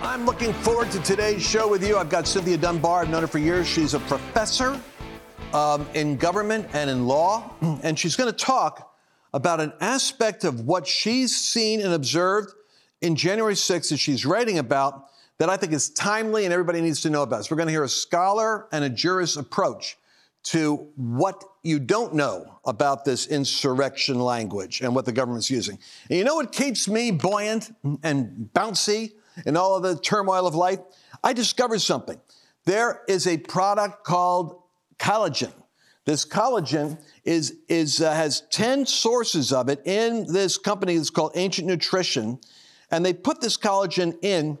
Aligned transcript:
I'm 0.00 0.24
looking 0.24 0.52
forward 0.52 0.92
to 0.92 1.02
today's 1.02 1.42
show 1.42 1.68
with 1.68 1.84
you. 1.84 1.96
I've 1.98 2.08
got 2.08 2.28
Cynthia 2.28 2.56
Dunbar. 2.56 3.02
I've 3.02 3.10
known 3.10 3.22
her 3.22 3.26
for 3.26 3.40
years. 3.40 3.66
She's 3.66 3.94
a 3.94 3.98
professor 4.00 4.80
um, 5.52 5.88
in 5.92 6.16
government 6.16 6.68
and 6.72 6.88
in 6.88 7.08
law, 7.08 7.50
and 7.82 7.98
she's 7.98 8.14
going 8.14 8.30
to 8.30 8.44
talk 8.44 8.94
about 9.34 9.58
an 9.58 9.72
aspect 9.80 10.44
of 10.44 10.60
what 10.60 10.86
she's 10.86 11.36
seen 11.36 11.80
and 11.80 11.92
observed 11.92 12.52
in 13.00 13.16
January 13.16 13.54
6th 13.54 13.90
that 13.90 13.96
she's 13.96 14.24
writing 14.24 14.60
about 14.60 15.08
that 15.38 15.50
I 15.50 15.56
think 15.56 15.72
is 15.72 15.90
timely 15.90 16.44
and 16.44 16.52
everybody 16.52 16.80
needs 16.80 17.00
to 17.00 17.10
know 17.10 17.22
about. 17.22 17.44
So 17.44 17.54
we're 17.54 17.58
going 17.58 17.66
to 17.68 17.72
hear 17.72 17.84
a 17.84 17.88
scholar 17.88 18.68
and 18.70 18.84
a 18.84 18.88
jurist 18.88 19.36
approach 19.36 19.98
to 20.44 20.76
what 20.94 21.42
you 21.64 21.80
don't 21.80 22.14
know 22.14 22.60
about 22.64 23.04
this 23.04 23.26
insurrection 23.26 24.20
language 24.20 24.80
and 24.80 24.94
what 24.94 25.06
the 25.06 25.12
government's 25.12 25.50
using. 25.50 25.76
And 26.08 26.18
you 26.18 26.24
know 26.24 26.36
what 26.36 26.52
keeps 26.52 26.86
me 26.86 27.10
buoyant 27.10 27.74
and 28.04 28.48
bouncy 28.54 29.14
in 29.46 29.56
all 29.56 29.76
of 29.76 29.82
the 29.82 29.96
turmoil 30.00 30.46
of 30.46 30.54
life? 30.54 30.80
I 31.22 31.32
discovered 31.32 31.80
something. 31.80 32.20
There 32.64 33.02
is 33.08 33.26
a 33.26 33.38
product 33.38 34.04
called 34.04 34.62
collagen. 34.98 35.52
This 36.04 36.24
collagen 36.24 36.98
is, 37.24 37.56
is, 37.68 38.00
uh, 38.00 38.12
has 38.14 38.42
10 38.50 38.86
sources 38.86 39.52
of 39.52 39.68
it 39.68 39.82
in 39.84 40.30
this 40.32 40.56
company 40.56 40.96
that's 40.96 41.10
called 41.10 41.32
Ancient 41.34 41.66
Nutrition. 41.66 42.38
And 42.90 43.04
they 43.04 43.12
put 43.12 43.40
this 43.40 43.56
collagen 43.56 44.16
in 44.22 44.58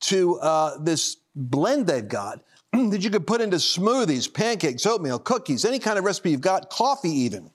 to 0.00 0.38
uh, 0.40 0.78
this 0.78 1.16
blend 1.34 1.86
they've 1.86 2.06
got 2.06 2.42
that 2.72 3.02
you 3.02 3.10
could 3.10 3.26
put 3.26 3.40
into 3.40 3.56
smoothies, 3.56 4.32
pancakes, 4.32 4.84
oatmeal, 4.84 5.18
cookies, 5.18 5.64
any 5.64 5.78
kind 5.78 5.98
of 5.98 6.04
recipe 6.04 6.30
you've 6.30 6.40
got, 6.40 6.68
coffee 6.70 7.10
even. 7.10 7.50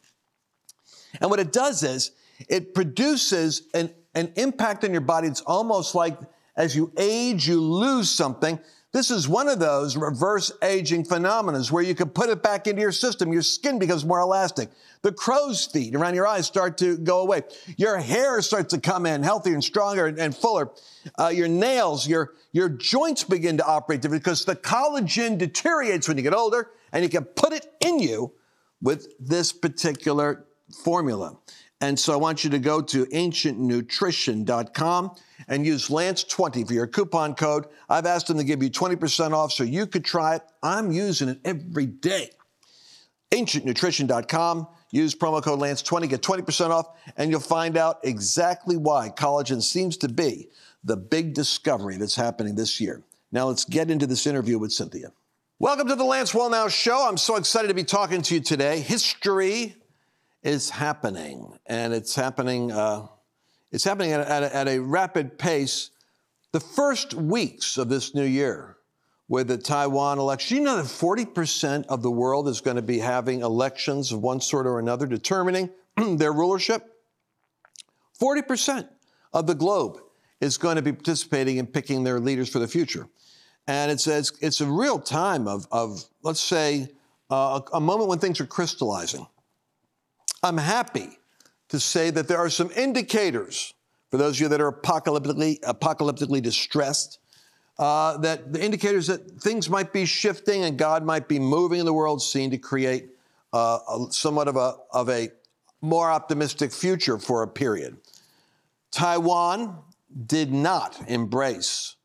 And 1.22 1.30
what 1.30 1.40
it 1.40 1.52
does 1.52 1.84
is 1.84 2.12
it 2.50 2.74
produces 2.74 3.64
an, 3.74 3.94
an 4.16 4.32
impact 4.36 4.84
on 4.84 4.92
your 4.92 5.02
body. 5.02 5.28
It's 5.28 5.42
almost 5.42 5.96
like 5.96 6.18
as 6.58 6.76
you 6.76 6.92
age, 6.98 7.48
you 7.48 7.62
lose 7.62 8.10
something. 8.10 8.60
This 8.94 9.12
is 9.12 9.28
one 9.28 9.48
of 9.48 9.60
those 9.60 9.96
reverse 9.96 10.52
aging 10.64 11.06
phenomena 11.06 11.62
where 11.66 11.84
you 11.84 11.94
can 11.94 12.10
put 12.10 12.30
it 12.30 12.42
back 12.42 12.66
into 12.66 12.82
your 12.82 12.92
system. 12.92 13.32
Your 13.32 13.42
skin 13.44 13.78
becomes 13.78 14.04
more 14.04 14.20
elastic. 14.20 14.70
The 15.04 15.12
crow's 15.12 15.66
feet 15.66 15.94
around 15.94 16.16
your 16.16 16.26
eyes 16.26 16.48
start 16.48 16.78
to 16.80 16.98
go 16.98 17.20
away. 17.20 17.44
Your 17.78 18.00
hair 18.00 18.42
starts 18.42 18.74
to 18.74 18.80
come 18.80 19.06
in 19.06 19.24
healthier 19.24 19.54
and 19.54 19.64
stronger 19.64 20.08
and, 20.08 20.18
and 20.18 20.36
fuller. 20.36 20.72
Uh, 21.20 21.28
your 21.28 21.48
nails, 21.48 22.08
your, 22.08 22.34
your 22.54 22.70
joints 22.70 23.24
begin 23.24 23.58
to 23.58 23.66
operate 23.66 24.02
differently 24.02 24.20
because 24.20 24.46
the 24.46 24.56
collagen 24.56 25.38
deteriorates 25.38 26.08
when 26.08 26.18
you 26.18 26.24
get 26.24 26.34
older 26.34 26.72
and 26.92 27.04
you 27.04 27.10
can 27.10 27.26
put 27.26 27.54
it 27.54 27.68
in 27.82 28.00
you 28.00 28.34
with 28.82 29.14
this 29.20 29.52
particular 29.54 30.46
formula. 30.84 31.38
And 31.80 32.00
so 32.00 32.14
I 32.14 32.16
want 32.16 32.44
you 32.44 32.50
to 32.52 32.60
go 32.60 32.82
to 32.82 33.06
ancientnutrition.com 33.06 35.12
and 35.48 35.66
use 35.66 35.90
Lance20 35.90 36.68
for 36.68 36.74
your 36.74 36.88
coupon 36.88 37.36
code. 37.36 37.66
I've 37.88 38.08
asked 38.08 38.28
them 38.28 38.38
to 38.38 38.44
give 38.44 38.64
you 38.64 38.70
20% 38.70 39.34
off 39.34 39.52
so 39.52 39.64
you 39.64 39.86
could 39.86 40.04
try 40.04 40.36
it. 40.36 40.42
I'm 40.64 40.92
using 40.92 41.30
it 41.30 41.40
every 41.46 41.86
day. 41.86 42.32
Ancientnutrition.com. 43.32 44.68
Use 44.90 45.14
promo 45.14 45.44
code 45.44 45.60
Lance20, 45.60 46.10
get 46.10 46.22
20% 46.22 46.70
off, 46.70 46.88
and 47.18 47.30
you'll 47.30 47.42
find 47.42 47.76
out 47.76 48.00
exactly 48.04 48.78
why 48.78 49.10
collagen 49.10 49.62
seems 49.62 49.98
to 49.98 50.08
be 50.08 50.48
the 50.84 50.96
big 50.96 51.34
discovery 51.34 51.98
that's 51.98 52.16
happening 52.16 52.56
this 52.56 52.80
year. 52.80 53.04
Now 53.32 53.50
let's 53.50 53.66
get 53.66 53.92
into 53.92 54.08
this 54.08 54.26
interview 54.26 54.58
with 54.58 54.72
Cynthia. 54.72 55.12
Welcome 55.60 55.90
to 55.90 55.96
the 55.96 56.06
Lance 56.06 56.32
Wallnau 56.32 56.70
Show. 56.70 57.06
I'm 57.06 57.18
so 57.18 57.36
excited 57.36 57.68
to 57.68 57.74
be 57.74 57.84
talking 57.84 58.22
to 58.22 58.36
you 58.36 58.40
today. 58.40 58.80
History 58.80 59.76
is 60.48 60.70
happening, 60.70 61.60
and 61.66 61.94
it's 61.94 62.16
happening. 62.16 62.72
Uh, 62.72 63.06
it's 63.70 63.84
happening 63.84 64.14
at, 64.14 64.22
at, 64.22 64.44
at 64.44 64.68
a 64.70 64.80
rapid 64.80 65.38
pace. 65.38 65.92
The 66.54 66.62
first 66.62 67.14
weeks 67.14 67.78
of 67.78 67.90
this 67.90 68.16
new 68.16 68.24
year, 68.24 68.78
with 69.28 69.50
the 69.50 69.58
Taiwan 69.58 70.20
election, 70.20 70.58
you 70.58 70.64
know 70.64 70.78
that 70.78 70.86
40% 70.86 71.88
of 71.88 72.02
the 72.02 72.10
world 72.10 72.48
is 72.48 72.62
going 72.62 72.78
to 72.78 72.82
be 72.82 72.98
having 72.98 73.42
elections 73.42 74.14
of 74.14 74.22
one 74.22 74.40
sort 74.40 74.66
or 74.66 74.80
another 74.80 75.06
determining 75.06 75.70
their 76.16 76.32
rulership. 76.32 76.96
40% 78.18 78.88
of 79.34 79.48
the 79.48 79.54
globe 79.54 80.00
is 80.40 80.58
going 80.58 80.78
to 80.78 80.82
be 80.82 80.94
participating 80.94 81.58
in 81.58 81.68
picking 81.68 82.06
their 82.06 82.22
leaders 82.22 82.48
for 82.48 82.60
the 82.60 82.70
future. 82.70 83.06
And 83.68 83.92
it's, 83.92 84.08
it's, 84.08 84.32
it's 84.40 84.62
a 84.62 84.66
real 84.66 84.98
time 84.98 85.46
of, 85.46 85.68
of 85.74 86.06
let's 86.24 86.40
say, 86.40 86.88
uh, 87.30 87.60
a 87.74 87.82
moment 87.82 88.08
when 88.08 88.20
things 88.20 88.40
are 88.40 88.46
crystallizing. 88.46 89.28
I'm 90.44 90.58
happy 90.58 91.20
to 91.70 91.80
say 91.80 92.10
that 92.10 92.28
there 92.28 92.38
are 92.38 92.50
some 92.50 92.72
indicators 92.76 93.74
for 94.10 94.18
those 94.18 94.38
of 94.38 94.42
you 94.42 94.48
that 94.50 94.62
are 94.62 94.72
apocalyptically, 94.72 95.60
apocalyptically 95.62 96.42
distressed, 96.42 97.20
uh, 97.78 98.18
that 98.18 98.54
the 98.54 98.64
indicators 98.64 99.08
that 99.08 99.42
things 99.42 99.70
might 99.70 99.94
be 99.94 100.06
shifting 100.06 100.64
and 100.64 100.78
God 100.78 101.04
might 101.04 101.28
be 101.28 101.40
moving 101.40 101.80
in 101.80 101.86
the 101.86 101.94
world 101.94 102.22
scene 102.22 102.50
to 102.52 102.58
create 102.58 103.10
uh, 103.54 103.80
a, 103.88 104.06
somewhat 104.12 104.48
of 104.48 104.56
a, 104.56 104.76
of 104.92 105.10
a 105.10 105.30
more 105.82 106.10
optimistic 106.10 106.72
future 106.72 107.20
for 107.20 107.44
a 107.44 107.48
period. 107.48 107.98
Taiwan 108.92 109.78
did 110.26 110.52
not 110.52 110.98
embrace 111.08 111.96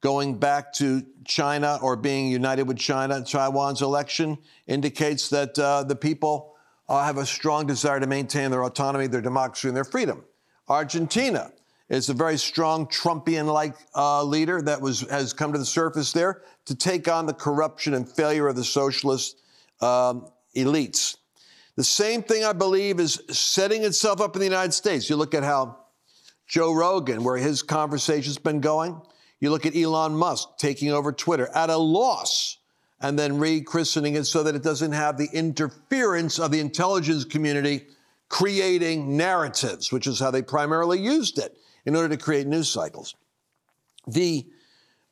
going 0.00 0.38
back 0.38 0.72
to 0.72 1.04
China 1.26 1.78
or 1.82 1.94
being 1.94 2.28
united 2.28 2.62
with 2.66 2.78
China. 2.78 3.22
Taiwan's 3.22 3.82
election 3.82 4.38
indicates 4.66 5.28
that 5.28 5.58
uh, 5.58 5.84
the 5.84 5.94
people 5.94 6.56
uh, 6.90 7.04
have 7.04 7.18
a 7.18 7.24
strong 7.24 7.66
desire 7.66 8.00
to 8.00 8.06
maintain 8.06 8.50
their 8.50 8.64
autonomy, 8.64 9.06
their 9.06 9.20
democracy, 9.20 9.68
and 9.68 9.76
their 9.76 9.84
freedom. 9.84 10.24
Argentina 10.68 11.52
is 11.88 12.08
a 12.08 12.14
very 12.14 12.36
strong 12.36 12.86
Trumpian-like 12.88 13.74
uh, 13.94 14.24
leader 14.24 14.60
that 14.62 14.80
was 14.80 15.02
has 15.08 15.32
come 15.32 15.52
to 15.52 15.58
the 15.58 15.64
surface 15.64 16.12
there 16.12 16.42
to 16.64 16.74
take 16.74 17.06
on 17.08 17.26
the 17.26 17.32
corruption 17.32 17.94
and 17.94 18.08
failure 18.08 18.48
of 18.48 18.56
the 18.56 18.64
socialist 18.64 19.40
um, 19.80 20.26
elites. 20.56 21.16
The 21.76 21.84
same 21.84 22.22
thing, 22.22 22.44
I 22.44 22.52
believe, 22.52 22.98
is 22.98 23.22
setting 23.30 23.84
itself 23.84 24.20
up 24.20 24.34
in 24.34 24.40
the 24.40 24.46
United 24.46 24.72
States. 24.72 25.08
You 25.08 25.14
look 25.14 25.32
at 25.32 25.44
how 25.44 25.78
Joe 26.48 26.72
Rogan, 26.72 27.22
where 27.22 27.36
his 27.36 27.62
conversation's 27.62 28.38
been 28.38 28.60
going. 28.60 29.00
You 29.38 29.50
look 29.50 29.64
at 29.64 29.76
Elon 29.76 30.14
Musk 30.16 30.48
taking 30.58 30.90
over 30.90 31.12
Twitter 31.12 31.48
at 31.54 31.70
a 31.70 31.76
loss 31.76 32.58
and 33.00 33.18
then 33.18 33.38
rechristening 33.38 34.16
it 34.16 34.24
so 34.24 34.42
that 34.42 34.54
it 34.54 34.62
doesn't 34.62 34.92
have 34.92 35.16
the 35.16 35.28
interference 35.32 36.38
of 36.38 36.50
the 36.50 36.60
intelligence 36.60 37.24
community 37.24 37.86
creating 38.28 39.16
narratives, 39.16 39.90
which 39.90 40.06
is 40.06 40.18
how 40.18 40.30
they 40.30 40.42
primarily 40.42 40.98
used 40.98 41.38
it 41.38 41.56
in 41.84 41.96
order 41.96 42.08
to 42.08 42.16
create 42.16 42.46
news 42.46 42.68
cycles. 42.68 43.14
The 44.06 44.46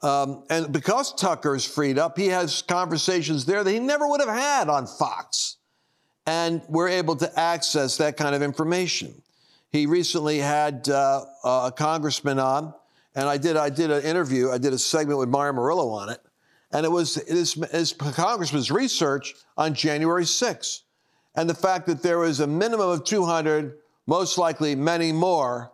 um, 0.01 0.45
and 0.49 0.73
because 0.73 1.13
Tucker's 1.13 1.65
freed 1.65 1.99
up, 1.99 2.17
he 2.17 2.29
has 2.29 2.63
conversations 2.63 3.45
there 3.47 3.65
that 3.65 3.71
he 3.71 3.81
never 3.81 4.07
would 4.07 4.21
have 4.21 4.29
had 4.29 4.69
on 4.69 4.87
Fox. 4.87 5.57
And 6.25 6.63
we're 6.69 6.89
able 6.89 7.17
to 7.17 7.41
access 7.41 7.97
that 7.97 8.17
kind 8.17 8.35
of 8.35 8.43
information. 8.43 9.23
He 9.71 9.87
recently 9.87 10.39
had 10.39 10.89
uh, 10.89 11.25
a 11.45 11.73
congressman 11.77 12.39
on, 12.39 12.75
and 13.15 13.29
I 13.29 13.39
did 13.39 13.57
I 13.57 13.71
did 13.71 13.91
an 13.91 14.05
interview. 14.05 14.51
I 14.51 14.59
did 14.59 14.73
a 14.73 14.79
segment 14.79 15.19
with 15.19 15.29
Mario 15.29 15.55
Murillo 15.55 15.89
on 15.89 16.11
it, 16.11 16.21
and 16.73 16.85
it 16.85 16.91
was 16.91 17.15
his, 17.15 17.55
his 17.71 17.93
congressman's 17.93 18.71
research 18.71 19.35
on 19.57 19.75
January 19.75 20.25
6th, 20.25 20.81
and 21.35 21.49
the 21.49 21.55
fact 21.55 21.87
that 21.87 22.03
there 22.03 22.19
was 22.19 22.41
a 22.41 22.47
minimum 22.47 22.89
of 22.89 23.05
200, 23.05 23.79
most 24.07 24.39
likely 24.39 24.75
many 24.75 25.13
more, 25.13 25.73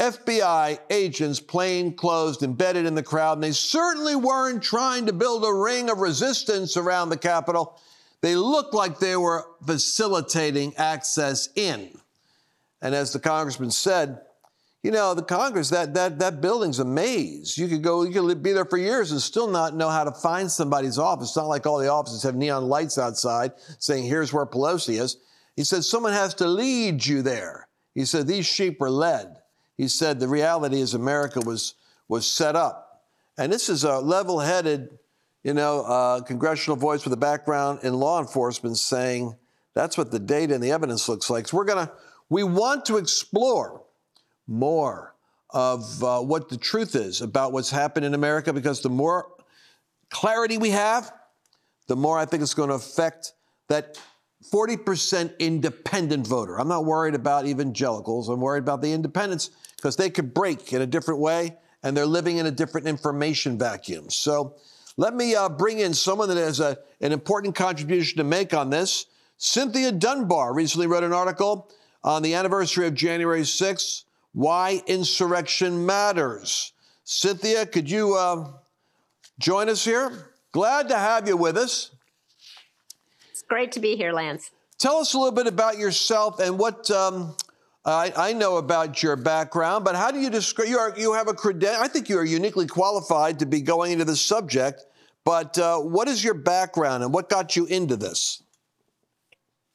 FBI 0.00 0.80
agents, 0.90 1.38
plain-clothes, 1.38 2.42
embedded 2.42 2.86
in 2.86 2.94
the 2.96 3.02
crowd, 3.02 3.34
and 3.34 3.44
they 3.44 3.52
certainly 3.52 4.16
weren't 4.16 4.62
trying 4.62 5.06
to 5.06 5.12
build 5.12 5.44
a 5.44 5.52
ring 5.52 5.90
of 5.90 5.98
resistance 5.98 6.76
around 6.76 7.10
the 7.10 7.16
Capitol. 7.16 7.78
They 8.20 8.34
looked 8.34 8.74
like 8.74 8.98
they 8.98 9.16
were 9.16 9.46
facilitating 9.64 10.74
access 10.76 11.48
in. 11.54 11.96
And 12.80 12.96
as 12.96 13.12
the 13.12 13.20
congressman 13.20 13.70
said, 13.70 14.22
you 14.82 14.90
know, 14.90 15.14
the 15.14 15.22
Congress, 15.22 15.70
that, 15.70 15.94
that, 15.94 16.18
that 16.18 16.40
building's 16.40 16.80
a 16.80 16.84
maze. 16.84 17.56
You 17.56 17.68
could 17.68 17.82
go, 17.82 18.02
you 18.02 18.12
could 18.12 18.42
be 18.42 18.52
there 18.52 18.64
for 18.64 18.78
years 18.78 19.12
and 19.12 19.20
still 19.20 19.46
not 19.46 19.76
know 19.76 19.88
how 19.88 20.02
to 20.02 20.10
find 20.10 20.50
somebody's 20.50 20.98
office. 20.98 21.28
It's 21.28 21.36
not 21.36 21.46
like 21.46 21.66
all 21.66 21.78
the 21.78 21.90
offices 21.90 22.24
have 22.24 22.34
neon 22.34 22.68
lights 22.68 22.98
outside 22.98 23.52
saying, 23.78 24.04
here's 24.04 24.32
where 24.32 24.44
Pelosi 24.44 25.00
is. 25.00 25.18
He 25.54 25.62
said, 25.62 25.84
someone 25.84 26.12
has 26.12 26.34
to 26.34 26.48
lead 26.48 27.06
you 27.06 27.22
there. 27.22 27.68
He 27.94 28.04
said, 28.04 28.26
these 28.26 28.46
sheep 28.46 28.80
were 28.80 28.90
led. 28.90 29.36
He 29.76 29.86
said, 29.86 30.18
the 30.18 30.28
reality 30.28 30.80
is 30.80 30.94
America 30.94 31.40
was, 31.44 31.74
was 32.08 32.26
set 32.26 32.56
up. 32.56 33.04
And 33.38 33.52
this 33.52 33.68
is 33.68 33.84
a 33.84 34.00
level 34.00 34.40
headed, 34.40 34.98
you 35.44 35.54
know, 35.54 35.82
uh, 35.82 36.20
congressional 36.22 36.76
voice 36.76 37.04
with 37.04 37.12
a 37.12 37.18
background 37.18 37.80
in 37.84 37.94
law 37.94 38.20
enforcement 38.20 38.78
saying, 38.78 39.36
that's 39.74 39.96
what 39.96 40.10
the 40.10 40.18
data 40.18 40.54
and 40.54 40.62
the 40.62 40.72
evidence 40.72 41.08
looks 41.08 41.30
like. 41.30 41.48
So 41.48 41.56
we're 41.56 41.64
going 41.64 41.86
to, 41.86 41.92
we 42.28 42.42
want 42.42 42.84
to 42.86 42.96
explore 42.96 43.81
more 44.46 45.14
of 45.50 46.02
uh, 46.02 46.20
what 46.20 46.48
the 46.48 46.56
truth 46.56 46.94
is 46.94 47.20
about 47.20 47.52
what's 47.52 47.70
happened 47.70 48.06
in 48.06 48.14
America 48.14 48.52
because 48.52 48.80
the 48.80 48.88
more 48.88 49.28
clarity 50.10 50.58
we 50.58 50.70
have, 50.70 51.12
the 51.88 51.96
more 51.96 52.18
I 52.18 52.24
think 52.24 52.42
it's 52.42 52.54
going 52.54 52.70
to 52.70 52.74
affect 52.74 53.32
that 53.68 53.98
40% 54.50 55.38
independent 55.38 56.26
voter. 56.26 56.58
I'm 56.58 56.68
not 56.68 56.84
worried 56.84 57.14
about 57.14 57.46
evangelicals. 57.46 58.28
I'm 58.28 58.40
worried 58.40 58.62
about 58.62 58.82
the 58.82 58.92
independents 58.92 59.50
because 59.76 59.96
they 59.96 60.10
could 60.10 60.34
break 60.34 60.72
in 60.72 60.82
a 60.82 60.86
different 60.86 61.20
way 61.20 61.56
and 61.82 61.96
they're 61.96 62.06
living 62.06 62.38
in 62.38 62.46
a 62.46 62.50
different 62.50 62.86
information 62.86 63.58
vacuum. 63.58 64.10
So 64.10 64.56
let 64.96 65.14
me 65.14 65.34
uh, 65.34 65.48
bring 65.48 65.80
in 65.80 65.94
someone 65.94 66.28
that 66.28 66.36
has 66.36 66.60
a, 66.60 66.78
an 67.00 67.12
important 67.12 67.54
contribution 67.54 68.18
to 68.18 68.24
make 68.24 68.54
on 68.54 68.70
this. 68.70 69.06
Cynthia 69.38 69.92
Dunbar 69.92 70.54
recently 70.54 70.86
wrote 70.86 71.04
an 71.04 71.12
article 71.12 71.70
on 72.04 72.22
the 72.22 72.34
anniversary 72.34 72.86
of 72.86 72.94
January 72.94 73.42
6th 73.42 74.04
Why 74.32 74.82
Insurrection 74.86 75.84
Matters. 75.84 76.72
Cynthia, 77.04 77.66
could 77.66 77.90
you 77.90 78.14
uh, 78.14 78.52
join 79.38 79.68
us 79.68 79.84
here? 79.84 80.32
Glad 80.52 80.88
to 80.88 80.96
have 80.96 81.28
you 81.28 81.36
with 81.36 81.56
us. 81.56 81.90
It's 83.30 83.42
great 83.42 83.72
to 83.72 83.80
be 83.80 83.96
here, 83.96 84.12
Lance. 84.12 84.50
Tell 84.78 84.96
us 84.96 85.14
a 85.14 85.18
little 85.18 85.32
bit 85.32 85.46
about 85.46 85.78
yourself 85.78 86.40
and 86.40 86.58
what 86.58 86.90
um, 86.90 87.36
I, 87.84 88.12
I, 88.16 88.32
know 88.32 88.56
about 88.56 89.02
your 89.02 89.16
background, 89.16 89.84
but 89.84 89.94
how 89.94 90.10
do 90.10 90.18
you 90.18 90.30
describe? 90.30 90.68
You, 90.68 90.78
are, 90.78 90.94
you 90.96 91.12
have 91.12 91.28
a 91.28 91.34
credential. 91.34 91.82
I 91.82 91.88
think 91.88 92.08
you 92.08 92.18
are 92.18 92.24
uniquely 92.24 92.66
qualified 92.66 93.38
to 93.40 93.46
be 93.46 93.60
going 93.60 93.92
into 93.92 94.04
this 94.04 94.20
subject. 94.20 94.84
But 95.24 95.56
uh, 95.58 95.78
what 95.78 96.08
is 96.08 96.24
your 96.24 96.34
background 96.34 97.04
and 97.04 97.12
what 97.12 97.28
got 97.28 97.54
you 97.54 97.66
into 97.66 97.96
this? 97.96 98.41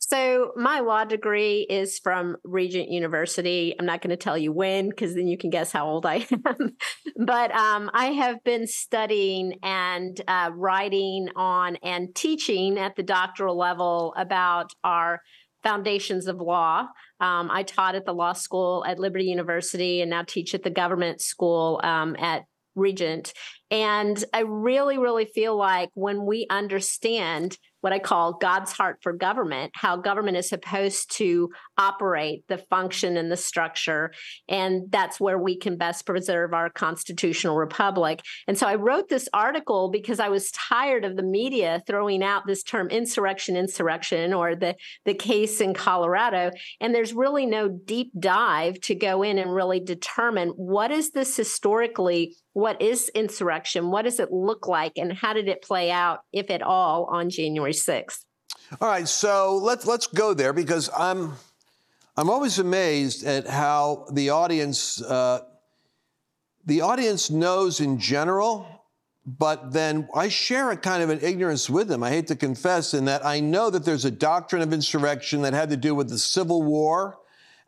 So, 0.09 0.53
my 0.55 0.79
law 0.79 1.03
degree 1.03 1.67
is 1.69 1.99
from 1.99 2.37
Regent 2.45 2.89
University. 2.89 3.75
I'm 3.77 3.85
not 3.85 4.01
going 4.01 4.11
to 4.11 4.15
tell 4.15 4.37
you 4.37 4.53
when 4.53 4.87
because 4.87 5.13
then 5.15 5.27
you 5.27 5.37
can 5.37 5.49
guess 5.49 5.69
how 5.73 5.85
old 5.85 6.05
I 6.05 6.25
am. 6.45 6.77
but 7.17 7.51
um, 7.51 7.91
I 7.93 8.13
have 8.13 8.41
been 8.45 8.67
studying 8.67 9.55
and 9.63 10.19
uh, 10.25 10.51
writing 10.55 11.27
on 11.35 11.75
and 11.83 12.15
teaching 12.15 12.77
at 12.77 12.95
the 12.95 13.03
doctoral 13.03 13.57
level 13.57 14.13
about 14.15 14.71
our 14.81 15.19
foundations 15.61 16.27
of 16.27 16.37
law. 16.37 16.87
Um, 17.19 17.51
I 17.51 17.63
taught 17.63 17.95
at 17.95 18.05
the 18.05 18.13
law 18.13 18.31
school 18.31 18.85
at 18.87 18.99
Liberty 18.99 19.25
University 19.25 19.99
and 19.99 20.09
now 20.09 20.23
teach 20.23 20.55
at 20.55 20.63
the 20.63 20.69
government 20.69 21.19
school 21.19 21.81
um, 21.83 22.15
at 22.17 22.43
Regent. 22.77 23.33
And 23.69 24.23
I 24.33 24.41
really, 24.41 24.97
really 24.97 25.25
feel 25.25 25.57
like 25.57 25.89
when 25.93 26.25
we 26.25 26.47
understand 26.49 27.57
what 27.81 27.93
I 27.93 27.99
call 27.99 28.33
God's 28.33 28.71
heart 28.71 28.97
for 29.01 29.13
government, 29.13 29.71
how 29.75 29.97
government 29.97 30.37
is 30.37 30.49
supposed 30.49 31.15
to 31.17 31.49
operate, 31.77 32.43
the 32.47 32.57
function 32.57 33.17
and 33.17 33.31
the 33.31 33.37
structure. 33.37 34.11
And 34.49 34.91
that's 34.91 35.19
where 35.19 35.37
we 35.37 35.57
can 35.57 35.77
best 35.77 36.05
preserve 36.05 36.53
our 36.53 36.69
constitutional 36.69 37.55
republic. 37.55 38.21
And 38.47 38.57
so 38.57 38.67
I 38.67 38.75
wrote 38.75 39.09
this 39.09 39.29
article 39.33 39.89
because 39.89 40.19
I 40.19 40.29
was 40.29 40.51
tired 40.51 41.05
of 41.05 41.15
the 41.15 41.23
media 41.23 41.83
throwing 41.85 42.23
out 42.23 42.47
this 42.47 42.63
term 42.63 42.89
insurrection, 42.89 43.55
insurrection, 43.55 44.33
or 44.33 44.55
the, 44.55 44.75
the 45.05 45.13
case 45.13 45.61
in 45.61 45.73
Colorado. 45.73 46.51
And 46.81 46.95
there's 46.95 47.13
really 47.13 47.45
no 47.45 47.67
deep 47.67 48.11
dive 48.19 48.81
to 48.81 48.95
go 48.95 49.21
in 49.21 49.37
and 49.37 49.53
really 49.53 49.79
determine 49.79 50.49
what 50.49 50.91
is 50.91 51.11
this 51.11 51.37
historically 51.37 52.35
what 52.57 52.81
is 52.81 53.09
insurrection? 53.09 53.56
What 53.91 54.03
does 54.03 54.19
it 54.19 54.31
look 54.31 54.67
like? 54.67 54.93
And 54.97 55.13
how 55.13 55.33
did 55.33 55.47
it 55.47 55.61
play 55.61 55.91
out, 55.91 56.19
if 56.31 56.49
at 56.49 56.61
all, 56.61 57.05
on 57.05 57.29
January 57.29 57.73
6th? 57.73 58.25
All 58.81 58.89
right, 58.89 59.07
so 59.07 59.57
let's 59.57 59.85
let's 59.85 60.07
go 60.07 60.33
there 60.33 60.51
because 60.51 60.89
I'm 60.97 61.33
I'm 62.17 62.29
always 62.29 62.59
amazed 62.59 63.25
at 63.25 63.47
how 63.47 64.07
the 64.11 64.31
audience 64.31 65.01
uh, 65.01 65.41
the 66.65 66.81
audience 66.81 67.29
knows 67.29 67.79
in 67.79 67.97
general, 67.97 68.67
but 69.25 69.71
then 69.71 70.09
I 70.13 70.27
share 70.27 70.69
a 70.71 70.77
kind 70.77 71.01
of 71.01 71.09
an 71.09 71.19
ignorance 71.21 71.69
with 71.69 71.87
them. 71.87 72.03
I 72.03 72.09
hate 72.09 72.27
to 72.27 72.35
confess 72.35 72.93
in 72.93 73.05
that 73.05 73.25
I 73.25 73.39
know 73.39 73.69
that 73.69 73.85
there's 73.85 74.03
a 74.03 74.11
doctrine 74.11 74.61
of 74.61 74.73
insurrection 74.73 75.43
that 75.43 75.53
had 75.53 75.69
to 75.69 75.77
do 75.77 75.95
with 75.95 76.09
the 76.09 76.17
Civil 76.17 76.61
War, 76.61 77.19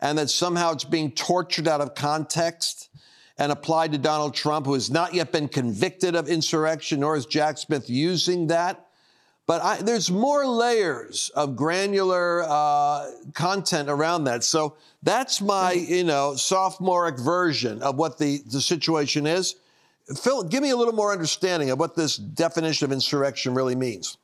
and 0.02 0.18
that 0.18 0.30
somehow 0.30 0.74
it's 0.74 0.84
being 0.84 1.12
tortured 1.12 1.68
out 1.68 1.80
of 1.80 1.96
context 1.96 2.90
and 3.40 3.54
applied 3.54 3.94
to 3.94 3.98
Donald 3.98 4.36
Trump, 4.36 4.66
who 4.66 4.74
has 4.74 4.92
not 4.92 5.14
yet 5.14 5.32
been 5.32 5.48
convicted 5.48 6.14
of 6.14 6.28
insurrection, 6.28 7.00
nor 7.00 7.16
is 7.16 7.26
Jack 7.26 7.58
Smith 7.58 7.90
using 7.90 8.48
that. 8.48 8.86
But 9.48 9.64
I, 9.64 9.78
there's 9.78 10.12
more 10.12 10.46
layers 10.46 11.32
of 11.34 11.56
granular 11.56 12.44
uh, 12.48 13.10
content 13.34 13.90
around 13.90 14.26
that. 14.26 14.44
So 14.44 14.76
that's 15.02 15.42
my, 15.42 15.72
you 15.72 16.04
know, 16.04 16.36
sophomoric 16.36 17.18
version 17.18 17.82
of 17.82 17.96
what 17.96 18.20
the, 18.20 18.42
the 18.52 18.62
situation 18.62 19.26
is. 19.26 19.56
Phil, 20.22 20.44
give 20.44 20.62
me 20.62 20.72
a 20.72 20.76
little 20.76 20.94
more 20.94 21.12
understanding 21.12 21.72
of 21.72 21.80
what 21.80 21.96
this 21.96 22.18
definition 22.18 22.86
of 22.86 22.92
insurrection 22.92 23.56
really 23.56 23.76
means. 23.76 24.18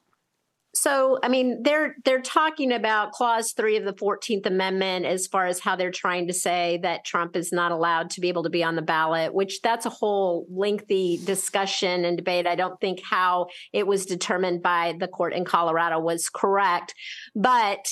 So, 0.75 1.18
I 1.24 1.30
mean, 1.30 1.63
they're 1.63 1.95
they're 2.04 2.22
talking 2.22 2.74
about 2.74 3.13
clause 3.13 3.54
3 3.54 3.77
of 3.77 3.86
the 3.86 3.94
14th 3.94 4.45
amendment 4.45 5.06
as 5.06 5.25
far 5.25 5.45
as 5.45 5.60
how 5.60 5.75
they're 5.75 5.89
trying 5.89 6.27
to 6.27 6.33
say 6.33 6.80
that 6.83 7.06
Trump 7.06 7.36
is 7.36 7.54
not 7.54 7.72
allowed 7.72 8.10
to 8.12 8.22
be 8.22 8.27
able 8.27 8.44
to 8.44 8.50
be 8.50 8.63
on 8.63 8.75
the 8.75 8.81
ballot, 8.81 9.33
which 9.33 9.62
that's 9.62 9.86
a 9.86 9.89
whole 9.89 10.45
lengthy 10.50 11.18
discussion 11.24 12.04
and 12.04 12.18
debate. 12.18 12.45
I 12.45 12.56
don't 12.56 12.80
think 12.81 13.01
how 13.01 13.48
it 13.72 13.88
was 13.88 14.06
determined 14.06 14.62
by 14.62 14.95
the 15.00 15.07
court 15.07 15.33
in 15.33 15.45
Colorado 15.45 16.00
was 16.00 16.30
correct, 16.30 16.94
but 17.33 17.89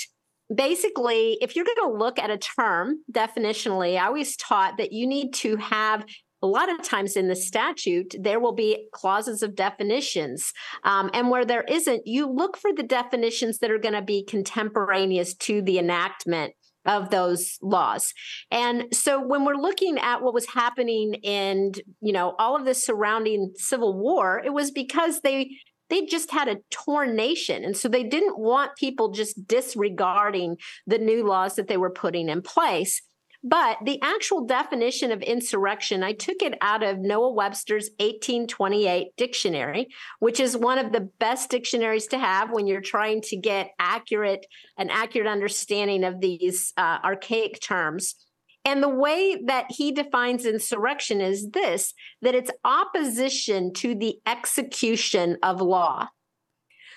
basically, 0.54 1.38
if 1.42 1.56
you're 1.56 1.66
going 1.66 1.90
to 1.90 1.98
look 1.98 2.20
at 2.20 2.30
a 2.30 2.38
term 2.38 3.00
definitionally, 3.12 3.98
I 3.98 4.08
always 4.08 4.36
taught 4.36 4.78
that 4.78 4.92
you 4.92 5.08
need 5.08 5.34
to 5.36 5.56
have 5.58 6.06
a 6.44 6.48
lot 6.48 6.70
of 6.70 6.84
times 6.84 7.16
in 7.16 7.30
the 7.30 7.36
statute, 7.36 8.16
there 8.20 8.40
will 8.40 8.54
be 8.54 8.88
clauses 8.92 9.42
of 9.42 9.56
definitions. 9.56 10.52
Um, 10.84 11.10
and 11.14 11.30
where 11.30 11.46
there 11.46 11.64
isn't, 11.64 12.06
you 12.06 12.30
look 12.30 12.58
for 12.58 12.74
the 12.74 12.84
definitions 12.84 13.60
that 13.60 13.72
are 13.72 13.80
going 13.80 13.94
to 13.94 14.02
be 14.02 14.26
contemporaneous 14.26 15.34
to 15.36 15.62
the 15.62 15.80
enactment 15.80 16.54
of 16.86 17.10
those 17.12 17.58
laws. 17.62 18.14
And 18.52 18.94
so 18.94 19.26
when 19.26 19.46
we're 19.46 19.56
looking 19.56 19.98
at 19.98 20.22
what 20.22 20.34
was 20.34 20.48
happening 20.48 21.14
in, 21.24 21.72
you 22.02 22.12
know, 22.12 22.36
all 22.38 22.58
of 22.58 22.66
this 22.66 22.86
surrounding 22.86 23.54
civil 23.56 23.98
war, 23.98 24.42
it 24.44 24.54
was 24.54 24.70
because 24.70 25.22
they 25.22 25.50
they 25.90 26.06
just 26.06 26.32
had 26.32 26.48
a 26.48 26.58
torn 26.72 27.16
nation. 27.16 27.64
And 27.64 27.78
so 27.78 27.88
they 27.88 28.04
didn't 28.04 28.40
want 28.40 28.76
people 28.78 29.12
just 29.12 29.48
disregarding 29.48 30.58
the 30.88 30.98
new 30.98 31.26
laws 31.26 31.56
that 31.56 31.68
they 31.68 31.78
were 31.78 31.92
putting 31.92 32.30
in 32.30 32.42
place. 32.42 33.02
But 33.44 33.80
the 33.84 34.00
actual 34.02 34.46
definition 34.46 35.12
of 35.12 35.22
insurrection, 35.22 36.02
I 36.02 36.14
took 36.14 36.42
it 36.42 36.58
out 36.62 36.82
of 36.82 37.00
Noah 37.00 37.34
Webster's 37.34 37.90
1828 38.00 39.08
dictionary, 39.18 39.90
which 40.20 40.40
is 40.40 40.56
one 40.56 40.78
of 40.78 40.94
the 40.94 41.10
best 41.20 41.50
dictionaries 41.50 42.08
to 42.08 42.18
have 42.18 42.52
when 42.52 42.68
you're 42.68 42.80
trying 42.80 43.22
to 43.24 43.36
get 43.36 43.72
accurate 43.80 44.46
an 44.78 44.90
accurate 44.90 45.28
understanding 45.28 46.06
of 46.06 46.22
these 46.22 46.72
uh, 46.78 47.00
archaic 47.04 47.60
terms. 47.60 48.16
And 48.64 48.82
the 48.82 48.88
way 48.88 49.38
that 49.46 49.66
he 49.70 49.92
defines 49.92 50.46
insurrection 50.46 51.20
is 51.20 51.50
this 51.50 51.94
that 52.22 52.36
it's 52.36 52.52
opposition 52.64 53.74
to 53.74 53.94
the 53.94 54.16
execution 54.26 55.38
of 55.44 55.60
law. 55.60 56.08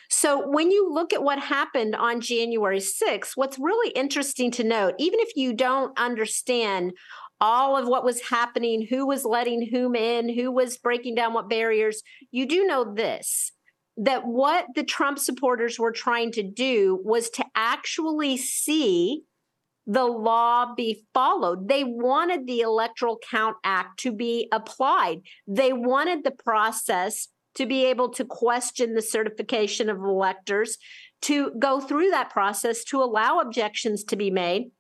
So 0.09 0.49
when 0.49 0.71
you 0.71 0.93
look 0.93 1.13
at 1.13 1.23
what 1.23 1.39
happened 1.39 1.95
on 1.97 2.21
January 2.21 2.79
6th, 2.79 3.33
what's 3.35 3.59
really 3.59 3.91
interesting 3.91 4.51
to 4.53 4.65
note, 4.65 4.95
even 4.99 5.21
if 5.21 5.37
you 5.37 5.53
don't 5.53 5.99
understand 5.99 6.93
all 7.41 7.77
of 7.77 7.87
what 7.87 8.05
was 8.05 8.23
happening, 8.23 8.87
who 8.89 9.07
was 9.07 9.25
letting 9.25 9.69
whom 9.71 9.95
in, 9.95 10.35
who 10.35 10.51
was 10.51 10.79
breaking 10.79 11.15
down 11.15 11.35
what 11.35 11.51
barriers, 11.51 12.03
you 12.31 12.47
do 12.47 12.65
know 12.65 12.95
this 12.95 13.53
that 13.99 14.27
what 14.27 14.67
the 14.75 14.85
Trump 14.85 15.19
supporters 15.19 15.79
were 15.79 15.93
trying 15.93 16.31
to 16.31 16.43
do 16.43 17.01
was 17.03 17.31
to 17.31 17.45
actually 17.55 18.37
see 18.37 19.23
the 19.87 20.05
law 20.05 20.75
be 20.75 21.05
followed. 21.15 21.69
They 21.69 21.85
wanted 21.85 22.47
the 22.47 22.61
Electoral 22.61 23.19
Count 23.31 23.57
Act 23.65 24.01
to 24.01 24.13
be 24.13 24.49
applied. 24.53 25.23
They 25.47 25.73
wanted 25.73 26.25
the 26.25 26.33
process 26.33 27.29
to 27.57 27.67
be 27.67 27.85
able 27.87 28.11
to 28.11 28.25
question 28.25 28.95
the 28.95 29.03
certification 29.03 29.91
of 29.91 29.99
electors, 29.99 30.79
to 31.23 31.53
go 31.59 31.81
through 31.81 32.11
that 32.11 32.31
process, 32.31 32.85
to 32.85 33.03
allow 33.03 33.41
objections 33.41 34.05
to 34.05 34.17
be 34.17 34.31
made. 34.31 34.71